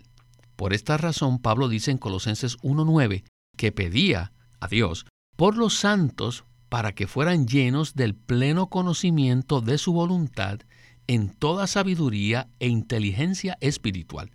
Por 0.55 0.73
esta 0.73 0.97
razón, 0.97 1.37
Pablo 1.37 1.69
dice 1.69 1.91
en 1.91 1.99
Colosenses 1.99 2.57
1.9 2.59 3.23
que 3.55 3.71
pedía 3.71 4.33
a 4.59 4.67
Dios 4.67 5.05
por 5.37 5.55
los 5.55 5.75
santos 5.75 6.43
para 6.67 6.93
que 6.93 7.07
fueran 7.07 7.47
llenos 7.47 7.93
del 7.95 8.15
pleno 8.15 8.67
conocimiento 8.67 9.61
de 9.61 9.77
su 9.77 9.93
voluntad 9.93 10.59
en 11.05 11.29
toda 11.29 11.67
sabiduría 11.67 12.49
e 12.59 12.67
inteligencia 12.67 13.57
espiritual. 13.61 14.31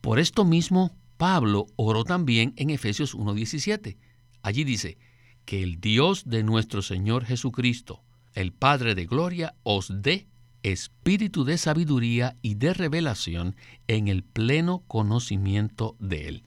Por 0.00 0.20
esto 0.20 0.44
mismo, 0.44 0.94
Pablo 1.16 1.66
oró 1.76 2.04
también 2.04 2.52
en 2.56 2.70
Efesios 2.70 3.16
1.17. 3.16 3.96
Allí 4.42 4.62
dice, 4.62 4.98
que 5.44 5.62
el 5.62 5.80
Dios 5.80 6.24
de 6.26 6.44
nuestro 6.44 6.82
Señor 6.82 7.24
Jesucristo, 7.24 8.02
el 8.34 8.52
Padre 8.52 8.94
de 8.94 9.06
Gloria, 9.06 9.54
os 9.64 9.90
dé 10.02 10.28
espíritu 10.62 11.44
de 11.44 11.58
sabiduría 11.58 12.36
y 12.42 12.54
de 12.54 12.72
revelación 12.72 13.56
en 13.88 14.06
el 14.06 14.22
pleno 14.22 14.84
conocimiento 14.86 15.96
de 15.98 16.28
Él. 16.28 16.44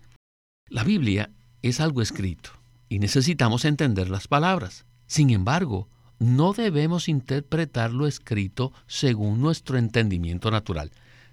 La 0.69 0.85
Biblia 0.85 1.31
es 1.61 1.81
algo 1.81 2.01
escrito 2.01 2.64
y 2.89 2.99
necesitamos 2.99 3.65
entender 3.65 4.09
las 4.09 4.27
palabras. 4.27 4.85
Sin 5.07 5.29
embargo, 5.29 5.89
no 6.19 6.53
debemos 6.53 7.09
interpretar 7.09 7.91
lo 7.91 8.07
escrito 8.07 8.71
según 8.87 9.41
nuestro 9.41 9.77
entendimiento 9.77 10.51
natural, 10.51 10.91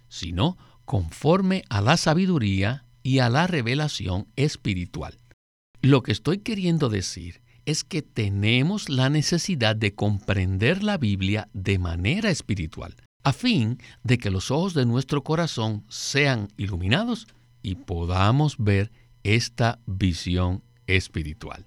sino 0.09 0.57
conforme 0.85 1.65
a 1.69 1.81
la 1.81 1.97
sabiduría 1.97 2.85
y 3.03 3.21
a 3.21 3.29
la 3.29 3.47
revelación 3.47 4.27
espiritual. 4.37 5.17
Lo 5.81 6.03
que 6.03 6.13
estoy 6.13 6.39
queriendo 6.39 6.89
decir 6.89 7.43
es 7.65 7.85
que 7.85 8.03
tenemos 8.03 8.89
la 8.89 9.09
necesidad 9.09 9.77
de 9.77 9.95
comprender 9.95 10.83
la 10.83 10.99
Biblia 10.99 11.49
de 11.53 11.79
manera 11.79 12.31
espiritual, 12.31 12.97
a 13.23 13.33
fin 13.33 13.79
de 14.03 14.19
que 14.19 14.31
los 14.31 14.51
ojos 14.51 14.75
de 14.75 14.85
nuestro 14.85 15.23
corazón 15.23 15.85
sean 15.89 16.49
iluminados 16.57 17.29
y 17.63 17.77
podamos 17.77 18.57
ver 18.59 18.91
esta 19.23 19.79
visión 19.87 20.63
espiritual. 20.97 21.67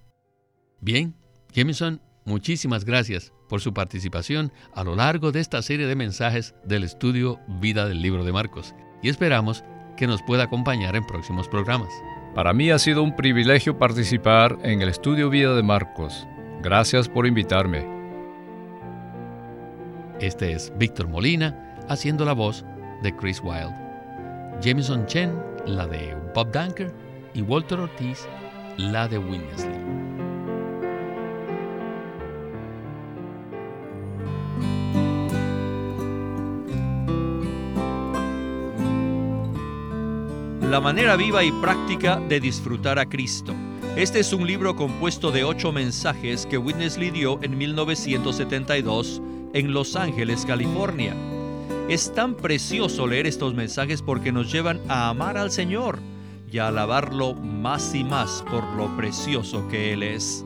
Bien, 0.82 1.16
Jameson 1.54 2.02
Muchísimas 2.26 2.86
gracias 2.86 3.32
por 3.48 3.62
su 3.62 3.72
participación 3.72 4.52
a 4.74 4.84
lo 4.84 4.96
largo 4.96 5.32
de 5.32 5.40
esta 5.40 5.62
serie 5.62 5.86
de 5.86 5.96
mensajes 5.96 6.56
del 6.64 6.84
estudio 6.84 7.40
Vida 7.62 7.88
del 7.88 8.02
Libro 8.02 8.26
de 8.26 8.34
Marcos 8.34 8.74
y 9.04 9.10
esperamos 9.10 9.64
que 9.96 10.08
nos 10.08 10.24
pueda 10.24 10.46
acompañar 10.46 10.96
en 10.96 11.06
próximos 11.06 11.48
programas. 11.48 11.90
Para 12.34 12.52
mí 12.52 12.72
ha 12.72 12.80
sido 12.80 13.04
un 13.04 13.16
privilegio 13.16 13.78
participar 13.78 14.58
en 14.64 14.82
el 14.82 14.90
estudio 14.90 15.30
Vida 15.30 15.56
de 15.56 15.62
Marcos. 15.62 16.26
Gracias 16.64 17.08
por 17.08 17.28
invitarme. 17.28 17.88
Este 20.20 20.54
es 20.54 20.74
Víctor 20.80 21.08
Molina 21.08 21.78
haciendo 21.90 22.26
la 22.26 22.34
voz 22.34 22.66
de 23.04 23.16
Chris 23.16 23.40
Wilde. 23.44 23.76
Jameson 24.62 25.06
Chen, 25.06 25.40
la 25.68 25.86
de 25.86 26.18
Bob 26.34 26.52
Dunker, 26.52 26.92
y 27.36 27.42
Walter 27.44 27.82
Ortiz, 27.82 28.28
la 28.78 29.08
de 29.08 29.18
Winnesley. 29.18 29.76
La 40.70 40.82
manera 40.82 41.16
viva 41.16 41.44
y 41.44 41.52
práctica 41.54 42.20
de 42.20 42.40
disfrutar 42.40 43.00
a 43.00 43.06
Cristo. 43.06 43.54
Este 43.96 44.20
es 44.20 44.34
un 44.34 44.46
libro 44.46 44.76
compuesto 44.76 45.32
de 45.32 45.46
ocho 45.46 45.72
mensajes 45.72 46.46
que 46.46 46.58
Witness 46.58 46.98
dio 46.98 47.42
en 47.42 47.58
1972 47.58 49.22
en 49.54 49.74
Los 49.74 49.96
Ángeles, 49.96 50.46
California. 50.46 51.16
Es 51.88 52.14
tan 52.14 52.36
precioso 52.36 53.08
leer 53.08 53.26
estos 53.26 53.54
mensajes 53.54 54.02
porque 54.02 54.34
nos 54.34 54.52
llevan 54.52 54.82
a 54.90 55.08
amar 55.08 55.38
al 55.38 55.52
Señor 55.52 56.00
y 56.56 56.60
alabarlo 56.60 57.34
más 57.34 57.94
y 57.94 58.06
más 58.06 58.42
por 58.50 58.64
lo 58.78 58.88
precioso 58.96 59.68
que 59.68 59.92
Él 59.92 60.04
es. 60.04 60.46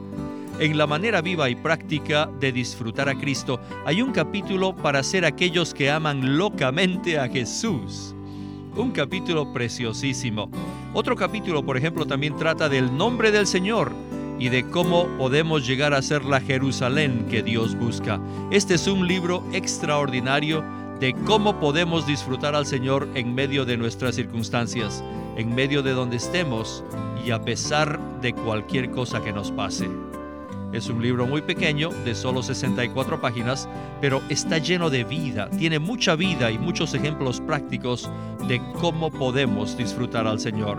En 0.59 0.75
la 0.75 0.87
manera 0.87 1.21
viva 1.21 1.51
y 1.51 1.55
práctica 1.55 2.27
de 2.39 2.51
disfrutar 2.51 3.07
a 3.09 3.15
Cristo 3.15 3.59
hay 3.85 4.01
un 4.01 4.11
capítulo 4.11 4.75
para 4.75 5.03
ser 5.03 5.23
aquellos 5.23 5.71
que 5.71 5.91
aman 5.91 6.35
locamente 6.35 7.19
a 7.19 7.29
Jesús 7.29 8.15
un 8.75 8.89
capítulo 8.89 9.53
preciosísimo. 9.53 10.49
Otro 10.95 11.15
capítulo, 11.15 11.63
por 11.63 11.77
ejemplo, 11.77 12.07
también 12.07 12.35
trata 12.37 12.69
del 12.69 12.95
nombre 12.97 13.29
del 13.29 13.45
Señor 13.45 13.91
y 14.39 14.49
de 14.49 14.67
cómo 14.67 15.05
podemos 15.17 15.67
llegar 15.67 15.93
a 15.93 16.01
ser 16.01 16.25
la 16.25 16.41
Jerusalén 16.41 17.27
que 17.29 17.43
Dios 17.43 17.77
busca. 17.77 18.19
Este 18.49 18.75
es 18.75 18.87
un 18.87 19.07
libro 19.07 19.43
extraordinario 19.53 20.63
de 20.99 21.13
cómo 21.25 21.59
podemos 21.59 22.05
disfrutar 22.05 22.55
al 22.55 22.65
Señor 22.65 23.07
en 23.15 23.33
medio 23.33 23.65
de 23.65 23.77
nuestras 23.77 24.15
circunstancias, 24.15 25.03
en 25.37 25.55
medio 25.55 25.81
de 25.81 25.91
donde 25.91 26.17
estemos 26.17 26.83
y 27.25 27.31
a 27.31 27.41
pesar 27.41 27.99
de 28.21 28.33
cualquier 28.33 28.91
cosa 28.91 29.21
que 29.23 29.31
nos 29.31 29.51
pase. 29.51 29.89
Es 30.73 30.87
un 30.87 31.01
libro 31.01 31.25
muy 31.25 31.41
pequeño, 31.41 31.89
de 32.05 32.13
solo 32.13 32.43
64 32.43 33.19
páginas, 33.19 33.67
pero 34.01 34.21
está 34.29 34.59
lleno 34.59 34.89
de 34.89 35.03
vida, 35.03 35.49
tiene 35.49 35.79
mucha 35.79 36.15
vida 36.15 36.51
y 36.51 36.59
muchos 36.59 36.93
ejemplos 36.93 37.41
prácticos 37.41 38.09
de 38.47 38.61
cómo 38.79 39.09
podemos 39.09 39.75
disfrutar 39.77 40.27
al 40.27 40.39
Señor. 40.39 40.77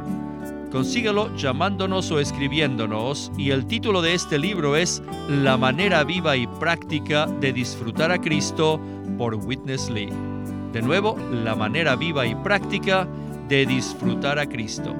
Consíguelo 0.70 1.34
llamándonos 1.36 2.12
o 2.12 2.20
escribiéndonos 2.20 3.32
y 3.36 3.50
el 3.50 3.66
título 3.66 4.02
de 4.02 4.14
este 4.14 4.38
libro 4.38 4.76
es 4.76 5.02
La 5.28 5.56
manera 5.56 6.04
viva 6.04 6.36
y 6.36 6.46
práctica 6.46 7.26
de 7.26 7.52
disfrutar 7.52 8.12
a 8.12 8.20
Cristo 8.20 8.80
por 9.18 9.34
Witness 9.34 9.90
Lee. 9.90 10.10
De 10.72 10.80
nuevo, 10.80 11.16
La 11.32 11.56
manera 11.56 11.96
viva 11.96 12.24
y 12.24 12.36
práctica 12.36 13.08
de 13.48 13.66
disfrutar 13.66 14.38
a 14.38 14.46
Cristo. 14.46 14.94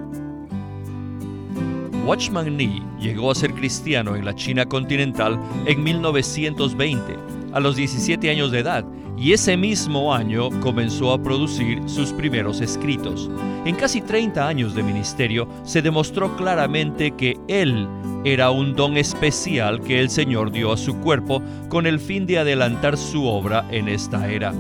Watchman 2.04 2.56
Nee 2.56 2.83
llegó 2.98 3.30
a 3.30 3.37
ser 3.37 3.54
cristiano 3.54 4.16
en 4.16 4.24
la 4.24 4.35
China 4.35 4.66
continental 4.66 5.38
en 5.66 5.85
1920, 5.85 7.16
a 7.52 7.61
los 7.61 7.76
17 7.76 8.28
años 8.28 8.50
de 8.50 8.59
edad, 8.59 8.85
y 9.20 9.35
ese 9.35 9.56
mismo 9.59 10.14
año 10.14 10.48
comenzó 10.61 11.12
a 11.12 11.22
producir 11.22 11.83
sus 11.87 12.11
primeros 12.12 12.62
escritos. 12.62 13.30
En 13.66 13.76
casi 13.76 14.00
30 14.00 14.48
años 14.48 14.74
de 14.74 14.83
ministerio 14.83 15.46
se 15.62 15.83
demostró 15.83 16.35
claramente 16.37 17.11
que 17.11 17.37
él 17.46 17.87
era 18.24 18.50
un 18.50 18.74
don 18.74 18.96
especial 18.96 19.83
que 19.83 20.00
el 20.00 20.09
Señor 20.09 20.50
dio 20.50 20.72
a 20.72 20.78
su 20.78 20.96
cuerpo 21.00 21.42
con 21.68 21.87
el 21.87 22.00
fin 22.00 22.26
de 22.26 22.38
adelantar 22.38 22.96
su 22.96 23.26
obra 23.26 23.66
en 23.70 23.88
esta 23.88 24.26
era. 24.30 24.54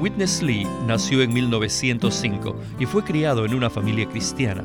Witness 0.00 0.42
Lee 0.42 0.66
nació 0.86 1.20
en 1.20 1.34
1905 1.34 2.56
y 2.78 2.86
fue 2.86 3.04
criado 3.04 3.44
en 3.44 3.54
una 3.54 3.68
familia 3.68 4.08
cristiana. 4.08 4.64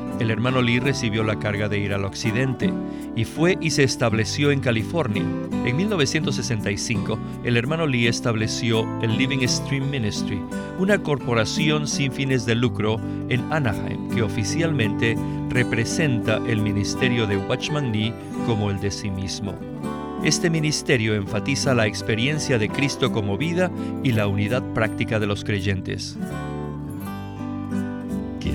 el 0.21 0.29
hermano 0.29 0.61
Lee 0.61 0.79
recibió 0.79 1.23
la 1.23 1.39
carga 1.39 1.67
de 1.67 1.79
ir 1.79 1.93
al 1.93 2.05
occidente 2.05 2.71
y 3.15 3.25
fue 3.25 3.57
y 3.59 3.71
se 3.71 3.83
estableció 3.83 4.51
en 4.51 4.59
California. 4.59 5.23
En 5.65 5.75
1965, 5.75 7.17
el 7.43 7.57
hermano 7.57 7.87
Lee 7.87 8.05
estableció 8.05 8.85
el 9.01 9.17
Living 9.17 9.45
Stream 9.47 9.89
Ministry, 9.89 10.39
una 10.77 11.01
corporación 11.01 11.87
sin 11.87 12.11
fines 12.11 12.45
de 12.45 12.53
lucro 12.53 13.01
en 13.29 13.41
Anaheim 13.51 14.09
que 14.09 14.21
oficialmente 14.21 15.17
representa 15.49 16.37
el 16.47 16.61
ministerio 16.61 17.25
de 17.25 17.37
Watchman 17.37 17.91
Nee 17.91 18.13
como 18.45 18.69
el 18.69 18.79
de 18.79 18.91
sí 18.91 19.09
mismo. 19.09 19.55
Este 20.23 20.51
ministerio 20.51 21.15
enfatiza 21.15 21.73
la 21.73 21.87
experiencia 21.87 22.59
de 22.59 22.69
Cristo 22.69 23.11
como 23.11 23.39
vida 23.39 23.71
y 24.03 24.11
la 24.11 24.27
unidad 24.27 24.61
práctica 24.73 25.19
de 25.19 25.25
los 25.25 25.43
creyentes. 25.43 26.15